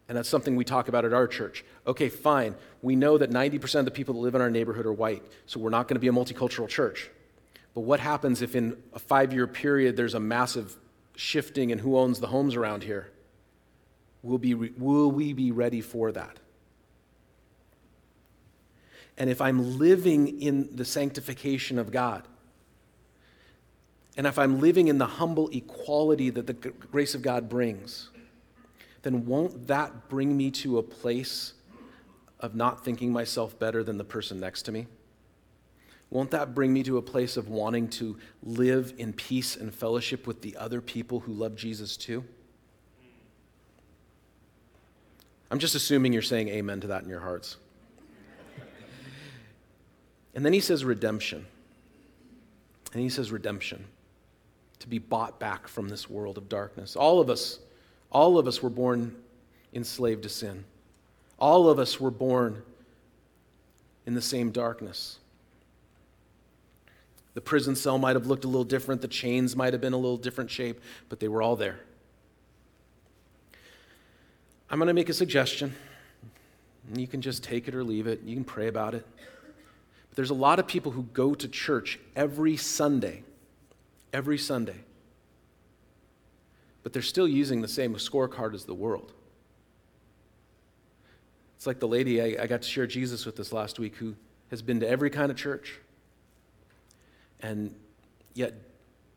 And 0.09 0.17
that's 0.17 0.29
something 0.29 0.57
we 0.57 0.65
talk 0.65 0.89
about 0.89 1.05
at 1.05 1.13
our 1.13 1.27
church. 1.27 1.65
Okay, 1.87 2.09
fine. 2.09 2.55
We 2.81 2.97
know 2.97 3.19
that 3.19 3.31
90% 3.31 3.81
of 3.81 3.85
the 3.85 3.91
people 3.91 4.15
that 4.15 4.21
live 4.21 4.35
in 4.35 4.41
our 4.41 4.51
neighborhood 4.51 4.87
are 4.87 4.93
white, 4.93 5.23
so 5.47 5.61
we're 5.61 5.71
not 5.71 5.87
going 5.87 5.97
to 5.97 6.01
be 6.01 6.09
a 6.09 6.13
multicultural 6.13 6.69
church. 6.69 7.11
But 7.75 7.83
what 7.83 8.01
happens 8.01 8.41
if 8.41 8.57
in 8.57 8.77
a 8.95 8.99
five 8.99 9.33
year 9.33 9.47
period 9.47 9.97
there's 9.97 10.15
a 10.15 10.21
massive 10.21 10.77
shifting 11.15 11.71
in 11.71 11.79
who 11.79 11.99
owns 11.99 12.21
the 12.21 12.29
homes 12.29 12.55
around 12.55 12.85
here. 12.85 13.11
Will, 14.23 14.39
be, 14.39 14.55
will 14.55 15.11
we 15.11 15.33
be 15.33 15.53
ready 15.53 15.81
for 15.81 16.11
that? 16.13 16.39
And 19.17 19.29
if 19.29 19.41
I'm 19.41 19.79
living 19.79 20.41
in 20.41 20.75
the 20.75 20.85
sanctification 20.85 21.79
of 21.79 21.91
God, 21.91 22.23
and 24.17 24.27
if 24.27 24.39
I'm 24.39 24.61
living 24.61 24.89
in 24.89 24.99
the 24.99 25.07
humble 25.07 25.49
equality 25.49 26.31
that 26.31 26.47
the 26.47 26.53
grace 26.53 27.15
of 27.15 27.23
God 27.23 27.49
brings, 27.49 28.11
then 29.03 29.27
won't 29.27 29.67
that 29.69 30.09
bring 30.09 30.37
me 30.37 30.51
to 30.51 30.79
a 30.79 30.83
place 30.83 31.55
of 32.41 32.55
not 32.55 32.85
thinking 32.85 33.13
myself 33.13 33.59
better 33.59 33.83
than 33.83 33.99
the 33.99 34.05
person 34.05 34.41
next 34.41 34.63
to 34.63 34.73
me? 34.73 34.87
Won't 36.11 36.31
that 36.31 36.55
bring 36.55 36.73
me 36.73 36.83
to 36.85 36.97
a 36.97 37.03
place 37.03 37.37
of 37.37 37.49
wanting 37.49 37.89
to 37.91 38.17
live 38.43 38.95
in 38.97 39.13
peace 39.13 39.57
and 39.57 39.75
fellowship 39.75 40.27
with 40.27 40.41
the 40.41 40.57
other 40.57 40.81
people 40.81 41.21
who 41.21 41.33
love 41.33 41.55
Jesus 41.55 41.97
too? 41.97 42.25
I'm 45.51 45.59
just 45.59 45.75
assuming 45.75 46.13
you're 46.13 46.23
saying 46.23 46.49
amen 46.49 46.81
to 46.81 46.87
that 46.89 47.03
in 47.03 47.09
your 47.09 47.21
hearts. 47.21 47.57
And 50.35 50.45
then 50.45 50.53
he 50.53 50.61
says 50.61 50.85
redemption. 50.85 51.47
And 52.93 53.03
he 53.03 53.09
says 53.09 53.33
redemption 53.33 53.85
to 54.79 54.89
be 54.89 54.99
bought 54.99 55.41
back 55.41 55.67
from 55.67 55.89
this 55.89 56.09
world 56.09 56.39
of 56.39 56.49
darkness. 56.49 56.97
All 56.97 57.21
of 57.21 57.29
us, 57.29 57.59
all 58.11 58.39
of 58.39 58.47
us 58.47 58.63
were 58.63 58.71
born 58.71 59.15
enslaved 59.73 60.23
to 60.23 60.29
sin. 60.29 60.65
All 61.39 61.69
of 61.69 61.79
us 61.79 62.01
were 62.01 62.11
born 62.11 62.63
in 64.07 64.15
the 64.15 64.23
same 64.23 64.51
darkness. 64.51 65.19
The 67.35 67.41
prison 67.41 67.77
cell 67.77 67.99
might 67.99 68.17
have 68.17 68.27
looked 68.27 68.45
a 68.45 68.49
little 68.49 68.65
different, 68.65 69.03
the 69.03 69.09
chains 69.09 69.55
might 69.55 69.73
have 69.73 69.81
been 69.81 69.93
a 69.93 69.99
little 69.99 70.17
different 70.17 70.51
shape, 70.51 70.81
but 71.09 71.21
they 71.21 71.29
were 71.29 71.43
all 71.43 71.57
there. 71.57 71.79
I'm 74.71 74.79
going 74.79 74.89
to 74.89 74.95
make 74.95 75.09
a 75.09 75.15
suggestion. 75.15 75.75
You 76.95 77.07
can 77.07 77.21
just 77.21 77.45
take 77.45 77.69
it 77.69 77.75
or 77.75 77.85
leave 77.85 78.07
it. 78.07 78.23
You 78.25 78.35
can 78.35 78.45
pray 78.45 78.69
about 78.69 78.95
it. 78.95 79.07
But 79.17 80.17
there's 80.17 80.31
a 80.31 80.35
lot 80.35 80.59
of 80.59 80.67
people 80.67 80.93
who 80.93 81.05
go 81.13 81.35
to 81.35 81.49
church 81.49 81.99
every 82.17 82.57
Sunday, 82.57 83.23
every 84.13 84.39
Sunday, 84.39 84.77
but 86.89 86.95
they're 86.95 87.03
still 87.03 87.29
using 87.29 87.61
the 87.61 87.69
same 87.69 87.95
scorecard 87.97 88.55
as 88.55 88.65
the 88.65 88.73
world. 88.73 89.13
It's 91.55 91.67
like 91.67 91.81
the 91.81 91.87
lady 91.87 92.23
I, 92.23 92.45
I 92.45 92.47
got 92.47 92.63
to 92.63 92.69
share 92.69 92.87
Jesus 92.87 93.27
with 93.27 93.37
this 93.37 93.53
last 93.53 93.79
week 93.79 93.97
who 93.97 94.15
has 94.51 94.63
been 94.63 94.81
to 94.81 94.89
every 94.89 95.11
kind 95.11 95.31
of 95.31 95.37
church, 95.37 95.75
and 97.41 97.75
yet, 98.33 98.55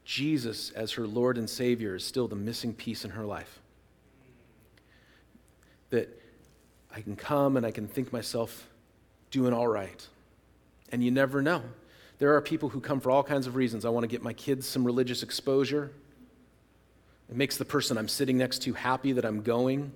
Jesus, 0.04 0.72
as 0.72 0.92
her 0.92 1.08
Lord 1.08 1.38
and 1.38 1.50
Savior, 1.50 1.96
is 1.96 2.04
still 2.04 2.28
the 2.28 2.36
missing 2.36 2.74
piece 2.74 3.06
in 3.06 3.12
her 3.12 3.24
life. 3.24 3.62
That 5.92 6.10
I 6.94 7.00
can 7.00 7.16
come 7.16 7.56
and 7.56 7.66
I 7.66 7.72
can 7.72 7.88
think 7.88 8.12
myself 8.12 8.68
doing 9.30 9.54
all 9.54 9.70
right. 9.70 10.06
And 10.92 11.02
you 11.02 11.10
never 11.10 11.42
know. 11.42 11.64
There 12.20 12.36
are 12.36 12.42
people 12.42 12.68
who 12.68 12.82
come 12.82 13.00
for 13.00 13.12
all 13.12 13.24
kinds 13.24 13.48
of 13.48 13.56
reasons. 13.56 13.86
I 13.86 13.90
want 13.92 14.04
to 14.04 14.10
get 14.10 14.22
my 14.22 14.34
kids 14.34 14.68
some 14.68 14.84
religious 14.84 15.24
exposure. 15.24 15.94
It 17.32 17.38
makes 17.38 17.56
the 17.56 17.64
person 17.64 17.98
I'm 17.98 18.10
sitting 18.10 18.38
next 18.38 18.62
to 18.64 18.74
happy 18.74 19.14
that 19.14 19.24
I'm 19.24 19.42
going. 19.42 19.94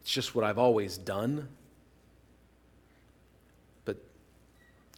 It's 0.00 0.10
just 0.12 0.36
what 0.36 0.44
I've 0.44 0.58
always 0.58 0.96
done. 0.96 1.48
But 3.84 3.96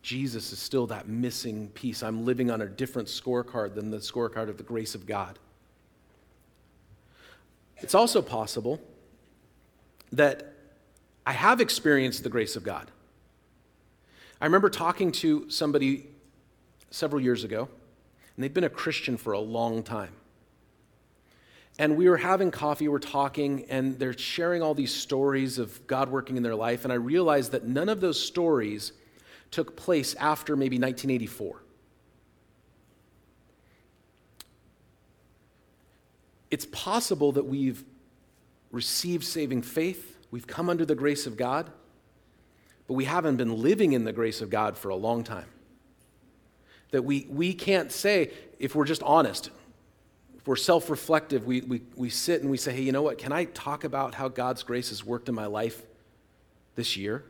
Jesus 0.03 0.53
is 0.53 0.59
still 0.59 0.87
that 0.89 1.09
missing 1.09 1.68
piece. 1.68 2.03
I'm 2.03 2.27
living 2.27 2.51
on 2.51 2.61
a 2.61 2.66
different 2.66 3.09
scorecard 3.09 3.75
than 3.75 3.91
the 3.91 3.97
scorecard 3.97 4.51
of 4.51 4.59
the 4.59 4.62
grace 4.62 4.95
of 4.95 5.07
God. 5.07 5.39
It's 7.79 7.95
also 7.95 8.20
possible 8.20 8.79
that 10.12 10.53
I 11.25 11.33
have 11.33 11.59
experienced 11.59 12.22
the 12.22 12.29
grace 12.29 12.55
of 12.55 12.64
God. 12.64 12.91
I 14.43 14.45
remember 14.45 14.68
talking 14.68 15.11
to 15.12 15.49
somebody 15.49 16.07
several 16.91 17.22
years 17.22 17.45
ago, 17.45 17.66
and 18.37 18.45
they'd 18.45 18.53
been 18.53 18.64
a 18.64 18.68
Christian 18.68 19.16
for 19.16 19.33
a 19.33 19.41
long 19.41 19.83
time. 19.83 20.12
And 21.79 21.97
we 21.97 22.09
were 22.09 22.16
having 22.16 22.51
coffee, 22.51 22.87
we're 22.87 23.01
talking, 23.01 23.64
and 23.68 23.99
they're 23.99 24.16
sharing 24.16 24.62
all 24.62 24.75
these 24.75 24.95
stories 24.95 25.59
of 25.59 25.85
God 25.87 26.09
working 26.09 26.37
in 26.37 26.43
their 26.43 26.55
life. 26.55 26.85
And 26.85 26.93
I 26.93 26.97
realized 26.97 27.53
that 27.53 27.64
none 27.64 27.89
of 27.89 28.01
those 28.01 28.20
stories 28.20 28.93
took 29.51 29.77
place 29.77 30.14
after 30.14 30.55
maybe 30.57 30.77
1984. 30.77 31.62
It's 36.51 36.66
possible 36.66 37.33
that 37.33 37.47
we've 37.47 37.83
received 38.70 39.25
saving 39.25 39.62
faith, 39.62 40.16
we've 40.31 40.47
come 40.47 40.70
under 40.70 40.85
the 40.85 40.95
grace 40.95 41.27
of 41.27 41.37
God, 41.37 41.70
but 42.87 42.95
we 42.95 43.05
haven't 43.05 43.37
been 43.37 43.61
living 43.61 43.93
in 43.93 44.05
the 44.05 44.12
grace 44.12 44.41
of 44.41 44.51
God 44.51 44.77
for 44.77 44.91
a 44.91 44.97
long 44.97 45.25
time. 45.25 45.49
That 46.93 47.03
we, 47.03 47.27
we 47.29 47.55
can't 47.55 47.91
say, 47.91 48.31
if 48.61 48.77
we're 48.77 48.85
just 48.85 49.03
honest, 49.03 49.51
if 50.45 50.49
we're 50.49 50.57
self 50.57 50.90
reflective, 50.90 51.47
we, 51.47 51.62
we, 51.62 51.80
we 51.97 52.11
sit 52.11 52.42
and 52.42 52.51
we 52.51 52.59
say, 52.59 52.74
hey, 52.74 52.82
you 52.82 52.92
know 52.92 53.01
what? 53.01 53.16
Can 53.16 53.32
I 53.32 53.47
talk 53.47 53.82
about 53.82 54.14
how 54.14 54.28
God's 54.28 54.62
grace 54.62 54.90
has 54.90 55.03
worked 55.03 55.30
in 55.30 55.34
my 55.34 55.47
life 55.47 55.80
this 56.74 56.99
year? 56.99 57.24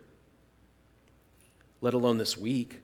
Let 1.81 1.95
alone 1.95 2.19
this 2.19 2.37
week. 2.37 2.81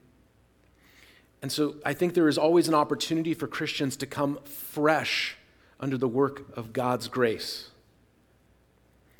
And 1.42 1.50
so 1.50 1.74
I 1.84 1.94
think 1.94 2.14
there 2.14 2.28
is 2.28 2.38
always 2.38 2.68
an 2.68 2.74
opportunity 2.74 3.34
for 3.34 3.48
Christians 3.48 3.96
to 3.96 4.06
come 4.06 4.38
fresh 4.44 5.36
under 5.80 5.98
the 5.98 6.06
work 6.06 6.56
of 6.56 6.72
God's 6.72 7.08
grace. 7.08 7.70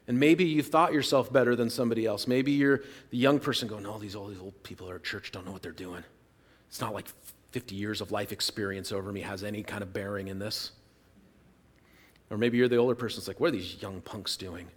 And 0.07 0.21
maybe 0.21 0.45
you 0.45 0.63
thought 0.63 0.93
yourself 0.93 1.33
better 1.33 1.57
than 1.57 1.71
somebody 1.71 2.07
else. 2.07 2.29
Maybe 2.29 2.53
you're 2.53 2.83
the 3.11 3.19
young 3.19 3.41
person 3.41 3.67
going, 3.67 3.85
all 3.85 3.99
these, 3.99 4.15
all 4.15 4.29
these 4.29 4.39
old 4.39 4.63
people 4.63 4.87
at 4.87 4.93
our 4.93 5.01
church 5.01 5.33
don't 5.33 5.45
know 5.45 5.51
what 5.51 5.63
they're 5.63 5.73
doing. 5.73 6.05
It's 6.69 6.81
not 6.81 6.95
like 6.95 7.09
50 7.51 7.75
years 7.75 8.01
of 8.01 8.13
life 8.13 8.31
experience 8.31 8.93
over 8.93 9.11
me 9.11 9.23
has 9.23 9.43
any 9.43 9.65
kind 9.65 9.83
of 9.83 9.93
bearing 9.93 10.29
in 10.29 10.39
this. 10.39 10.71
Or 12.31 12.39
maybe 12.39 12.57
you're 12.57 12.69
the 12.69 12.77
older 12.77 12.95
person 12.95 13.19
that's 13.19 13.29
like, 13.29 13.41
what 13.41 13.49
are 13.49 13.57
these 13.57 13.83
young 13.83 14.01
punks 14.01 14.37
doing? 14.37 14.69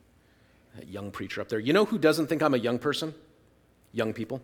That 0.76 0.90
young 0.90 1.12
preacher 1.12 1.40
up 1.40 1.50
there. 1.50 1.60
You 1.60 1.72
know 1.72 1.86
who 1.86 2.00
doesn't 2.00 2.28
think 2.28 2.42
I'm 2.42 2.56
a 2.56 2.58
young 2.58 2.80
person? 2.80 3.14
Young 3.92 4.12
people. 4.12 4.42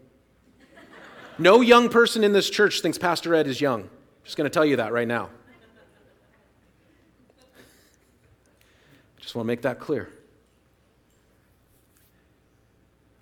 no 1.40 1.62
young 1.62 1.90
person 1.90 2.24
in 2.24 2.34
this 2.34 2.50
church 2.50 2.82
thinks 2.82 3.00
Pastor 3.00 3.34
Ed 3.34 3.48
is 3.48 3.60
young. 3.60 3.90
Just 4.24 4.38
going 4.38 4.46
to 4.46 4.54
tell 4.54 4.66
you 4.66 4.76
that 4.76 4.94
right 4.94 5.08
now. 5.08 5.30
Just 9.20 9.34
want 9.34 9.46
to 9.46 9.48
make 9.48 9.64
that 9.64 9.80
clear. 9.80 10.10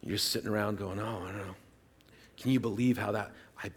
You're 0.03 0.17
sitting 0.17 0.49
around 0.49 0.77
going, 0.77 0.99
oh, 0.99 1.23
I 1.25 1.31
don't 1.31 1.47
know. 1.47 1.55
Can 2.37 2.51
you 2.51 2.59
believe 2.59 2.97
how 2.97 3.13
that? 3.13 3.31
I, 3.63 3.71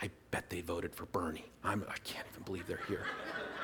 I 0.00 0.08
bet 0.30 0.48
they 0.50 0.60
voted 0.60 0.94
for 0.94 1.06
Bernie. 1.06 1.46
I'm, 1.64 1.84
I 1.88 1.96
can't 1.98 2.26
even 2.32 2.44
believe 2.44 2.68
they're 2.68 2.80
here. 2.86 3.06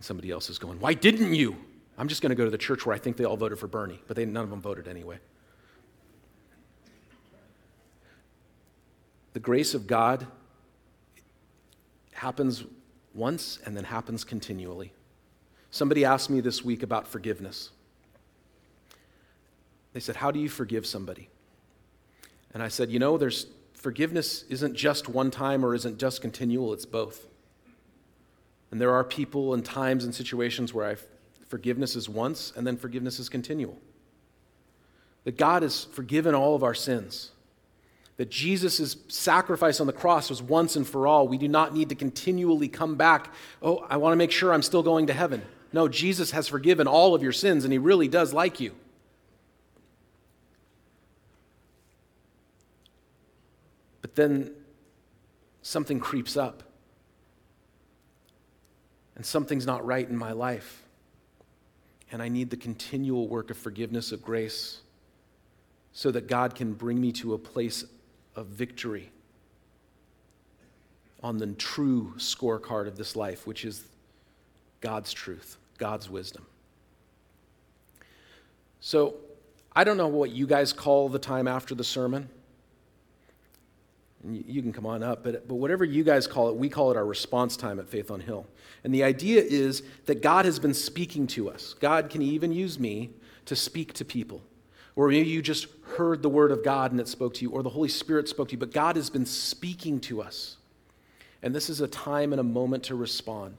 Somebody 0.00 0.30
else 0.30 0.50
is 0.50 0.58
going, 0.58 0.80
Why 0.80 0.94
didn't 0.94 1.34
you? 1.34 1.56
I'm 1.98 2.08
just 2.08 2.20
going 2.20 2.30
to 2.30 2.36
go 2.36 2.44
to 2.44 2.50
the 2.50 2.58
church 2.58 2.84
where 2.84 2.94
I 2.94 2.98
think 2.98 3.16
they 3.16 3.24
all 3.24 3.36
voted 3.36 3.58
for 3.58 3.66
Bernie, 3.66 4.00
but 4.06 4.16
they, 4.16 4.26
none 4.26 4.44
of 4.44 4.50
them 4.50 4.60
voted 4.60 4.86
anyway. 4.86 5.18
The 9.32 9.40
grace 9.40 9.74
of 9.74 9.86
God 9.86 10.26
happens 12.12 12.64
once 13.14 13.58
and 13.64 13.76
then 13.76 13.84
happens 13.84 14.24
continually. 14.24 14.92
Somebody 15.70 16.04
asked 16.04 16.30
me 16.30 16.40
this 16.40 16.64
week 16.64 16.82
about 16.82 17.06
forgiveness. 17.06 17.70
They 19.92 20.00
said, 20.00 20.16
How 20.16 20.30
do 20.30 20.38
you 20.38 20.48
forgive 20.48 20.86
somebody? 20.86 21.28
And 22.52 22.62
I 22.62 22.68
said, 22.68 22.90
You 22.90 22.98
know, 22.98 23.18
there's 23.18 23.46
forgiveness 23.74 24.44
isn't 24.48 24.74
just 24.74 25.08
one 25.08 25.30
time 25.30 25.64
or 25.64 25.74
isn't 25.74 25.98
just 25.98 26.20
continual, 26.20 26.72
it's 26.72 26.86
both. 26.86 27.26
And 28.76 28.80
there 28.82 28.92
are 28.92 29.04
people 29.04 29.54
and 29.54 29.64
times 29.64 30.04
and 30.04 30.14
situations 30.14 30.74
where 30.74 30.84
I've, 30.84 31.06
forgiveness 31.48 31.96
is 31.96 32.10
once 32.10 32.52
and 32.54 32.66
then 32.66 32.76
forgiveness 32.76 33.18
is 33.18 33.30
continual. 33.30 33.78
That 35.24 35.38
God 35.38 35.62
has 35.62 35.84
forgiven 35.84 36.34
all 36.34 36.54
of 36.54 36.62
our 36.62 36.74
sins. 36.74 37.30
That 38.18 38.30
Jesus' 38.30 38.98
sacrifice 39.08 39.80
on 39.80 39.86
the 39.86 39.94
cross 39.94 40.28
was 40.28 40.42
once 40.42 40.76
and 40.76 40.86
for 40.86 41.06
all. 41.06 41.26
We 41.26 41.38
do 41.38 41.48
not 41.48 41.72
need 41.72 41.88
to 41.88 41.94
continually 41.94 42.68
come 42.68 42.96
back. 42.96 43.32
Oh, 43.62 43.78
I 43.88 43.96
want 43.96 44.12
to 44.12 44.18
make 44.18 44.30
sure 44.30 44.52
I'm 44.52 44.60
still 44.60 44.82
going 44.82 45.06
to 45.06 45.14
heaven. 45.14 45.40
No, 45.72 45.88
Jesus 45.88 46.32
has 46.32 46.46
forgiven 46.46 46.86
all 46.86 47.14
of 47.14 47.22
your 47.22 47.32
sins, 47.32 47.64
and 47.64 47.72
He 47.72 47.78
really 47.78 48.08
does 48.08 48.34
like 48.34 48.60
you. 48.60 48.74
But 54.02 54.16
then 54.16 54.50
something 55.62 55.98
creeps 55.98 56.36
up 56.36 56.62
and 59.16 59.24
something's 59.24 59.66
not 59.66 59.84
right 59.84 60.08
in 60.08 60.16
my 60.16 60.32
life. 60.32 60.82
And 62.12 62.22
I 62.22 62.28
need 62.28 62.50
the 62.50 62.56
continual 62.56 63.26
work 63.26 63.50
of 63.50 63.56
forgiveness, 63.56 64.12
of 64.12 64.22
grace, 64.22 64.80
so 65.92 66.10
that 66.12 66.28
God 66.28 66.54
can 66.54 66.74
bring 66.74 67.00
me 67.00 67.10
to 67.12 67.34
a 67.34 67.38
place 67.38 67.84
of 68.36 68.46
victory 68.46 69.10
on 71.22 71.38
the 71.38 71.46
true 71.48 72.12
scorecard 72.18 72.86
of 72.86 72.96
this 72.96 73.16
life, 73.16 73.46
which 73.46 73.64
is 73.64 73.84
God's 74.80 75.12
truth, 75.12 75.56
God's 75.78 76.08
wisdom. 76.08 76.46
So, 78.80 79.16
I 79.74 79.84
don't 79.84 79.96
know 79.96 80.06
what 80.06 80.30
you 80.30 80.46
guys 80.46 80.72
call 80.72 81.08
the 81.08 81.18
time 81.18 81.48
after 81.48 81.74
the 81.74 81.84
sermon 81.84 82.28
you 84.34 84.62
can 84.62 84.72
come 84.72 84.86
on 84.86 85.02
up, 85.02 85.22
but, 85.22 85.46
but 85.46 85.56
whatever 85.56 85.84
you 85.84 86.04
guys 86.04 86.26
call 86.26 86.48
it, 86.48 86.56
we 86.56 86.68
call 86.68 86.90
it 86.90 86.96
our 86.96 87.06
response 87.06 87.56
time 87.56 87.78
at 87.78 87.88
Faith 87.88 88.10
on 88.10 88.20
Hill. 88.20 88.46
And 88.84 88.94
the 88.94 89.02
idea 89.04 89.42
is 89.42 89.82
that 90.06 90.22
God 90.22 90.44
has 90.44 90.58
been 90.58 90.74
speaking 90.74 91.26
to 91.28 91.48
us. 91.48 91.74
God 91.74 92.10
can 92.10 92.22
even 92.22 92.52
use 92.52 92.78
me 92.78 93.10
to 93.46 93.56
speak 93.56 93.92
to 93.94 94.04
people. 94.04 94.42
Or 94.94 95.08
maybe 95.08 95.28
you 95.28 95.42
just 95.42 95.66
heard 95.96 96.22
the 96.22 96.28
word 96.28 96.50
of 96.50 96.64
God 96.64 96.90
and 96.90 97.00
it 97.00 97.08
spoke 97.08 97.34
to 97.34 97.42
you, 97.42 97.50
or 97.50 97.62
the 97.62 97.68
Holy 97.68 97.88
Spirit 97.88 98.28
spoke 98.28 98.48
to 98.48 98.52
you, 98.52 98.58
but 98.58 98.72
God 98.72 98.96
has 98.96 99.10
been 99.10 99.26
speaking 99.26 100.00
to 100.00 100.22
us. 100.22 100.56
And 101.42 101.54
this 101.54 101.68
is 101.68 101.80
a 101.80 101.88
time 101.88 102.32
and 102.32 102.40
a 102.40 102.44
moment 102.44 102.84
to 102.84 102.94
respond. 102.94 103.56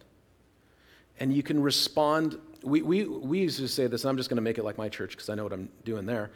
And 1.20 1.34
you 1.34 1.44
can 1.44 1.62
respond. 1.62 2.40
We, 2.64 2.82
we, 2.82 3.06
we 3.06 3.40
used 3.40 3.60
to 3.60 3.68
say 3.68 3.88
this, 3.88 4.04
and 4.04 4.10
I'm 4.10 4.18
just 4.18 4.30
going 4.30 4.38
to 4.38 4.42
make 4.42 4.58
it 4.58 4.64
like 4.64 4.78
my 4.78 4.90
church 4.90 5.12
because 5.12 5.30
I 5.30 5.36
know 5.36 5.44
what 5.44 5.54
I'm 5.54 5.70
doing 5.86 6.06
there. 6.06 6.32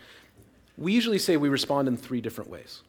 We 0.78 0.94
usually 0.94 1.20
say 1.20 1.38
we 1.38 1.50
respond 1.50 1.88
in 1.88 1.98
three 1.98 2.22
different 2.22 2.50
ways. 2.50 2.82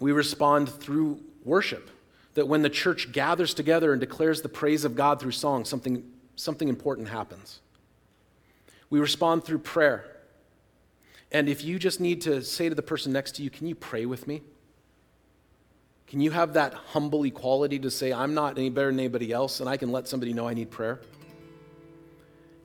We 0.00 0.12
respond 0.12 0.68
through 0.68 1.20
worship. 1.44 1.90
That 2.34 2.48
when 2.48 2.62
the 2.62 2.70
church 2.70 3.12
gathers 3.12 3.54
together 3.54 3.92
and 3.92 4.00
declares 4.00 4.42
the 4.42 4.48
praise 4.48 4.84
of 4.84 4.96
God 4.96 5.20
through 5.20 5.30
song, 5.32 5.64
something, 5.64 6.02
something 6.34 6.68
important 6.68 7.08
happens. 7.08 7.60
We 8.90 8.98
respond 8.98 9.44
through 9.44 9.60
prayer. 9.60 10.04
And 11.30 11.48
if 11.48 11.64
you 11.64 11.78
just 11.78 12.00
need 12.00 12.22
to 12.22 12.42
say 12.42 12.68
to 12.68 12.74
the 12.74 12.82
person 12.82 13.12
next 13.12 13.36
to 13.36 13.42
you, 13.42 13.50
Can 13.50 13.66
you 13.66 13.74
pray 13.74 14.04
with 14.06 14.26
me? 14.26 14.42
Can 16.06 16.20
you 16.20 16.30
have 16.30 16.52
that 16.52 16.74
humble 16.74 17.24
equality 17.24 17.78
to 17.80 17.90
say, 17.90 18.12
I'm 18.12 18.34
not 18.34 18.58
any 18.58 18.70
better 18.70 18.88
than 18.88 19.00
anybody 19.00 19.32
else, 19.32 19.60
and 19.60 19.68
I 19.68 19.76
can 19.76 19.90
let 19.90 20.06
somebody 20.06 20.32
know 20.32 20.46
I 20.46 20.54
need 20.54 20.70
prayer? 20.70 21.00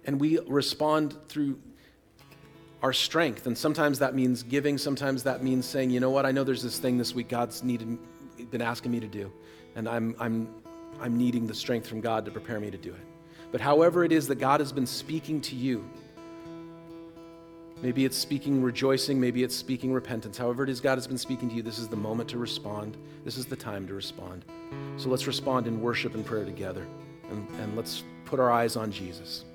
And 0.06 0.20
we 0.20 0.40
respond 0.48 1.16
through 1.28 1.60
our 2.82 2.94
strength. 2.94 3.46
And 3.46 3.58
sometimes 3.58 4.00
that 4.00 4.16
means 4.16 4.44
giving, 4.44 4.78
sometimes 4.78 5.24
that 5.24 5.44
means 5.44 5.66
saying, 5.66 5.90
you 5.90 6.00
know 6.00 6.10
what, 6.10 6.26
I 6.26 6.32
know 6.32 6.44
there's 6.44 6.64
this 6.64 6.80
thing 6.80 6.98
this 6.98 7.14
week 7.14 7.30
God's 7.30 7.64
needed, 7.64 7.98
been 8.52 8.62
asking 8.62 8.92
me 8.92 9.00
to 9.00 9.08
do, 9.08 9.32
and 9.76 9.88
I'm, 9.88 10.16
I'm, 10.20 10.48
I'm 11.00 11.18
needing 11.18 11.46
the 11.46 11.54
strength 11.54 11.88
from 11.88 12.02
God 12.02 12.26
to 12.26 12.32
prepare 12.32 12.60
me 12.60 12.72
to 12.72 12.78
do 12.78 12.90
it. 12.90 13.02
But 13.52 13.62
however 13.62 14.04
it 14.04 14.12
is 14.12 14.28
that 14.28 14.36
God 14.36 14.60
has 14.60 14.72
been 14.72 14.86
speaking 14.86 15.42
to 15.42 15.56
you, 15.56 15.90
maybe 17.82 18.06
it's 18.06 18.18
speaking 18.18 18.62
rejoicing, 18.62 19.20
maybe 19.20 19.44
it's 19.44 19.56
speaking 19.56 19.92
repentance, 19.92 20.38
however 20.38 20.64
it 20.64 20.70
is 20.70 20.80
God 20.80 20.96
has 20.96 21.08
been 21.08 21.18
speaking 21.18 21.50
to 21.50 21.56
you, 21.56 21.64
this 21.64 21.80
is 21.80 21.88
the 21.88 21.98
moment 21.98 22.30
to 22.30 22.38
respond. 22.38 22.96
This 23.26 23.38
is 23.38 23.46
the 23.46 23.56
time 23.56 23.88
to 23.88 23.94
respond. 23.94 24.46
So 24.98 25.10
let's 25.10 25.28
respond 25.28 25.68
in 25.68 25.82
worship 25.82 26.14
and 26.14 26.26
prayer 26.26 26.46
together, 26.46 26.86
and, 27.30 27.48
and 27.60 27.76
let's 27.76 28.04
put 28.26 28.40
our 28.40 28.52
eyes 28.52 28.76
on 28.76 28.92
Jesus. 28.92 29.46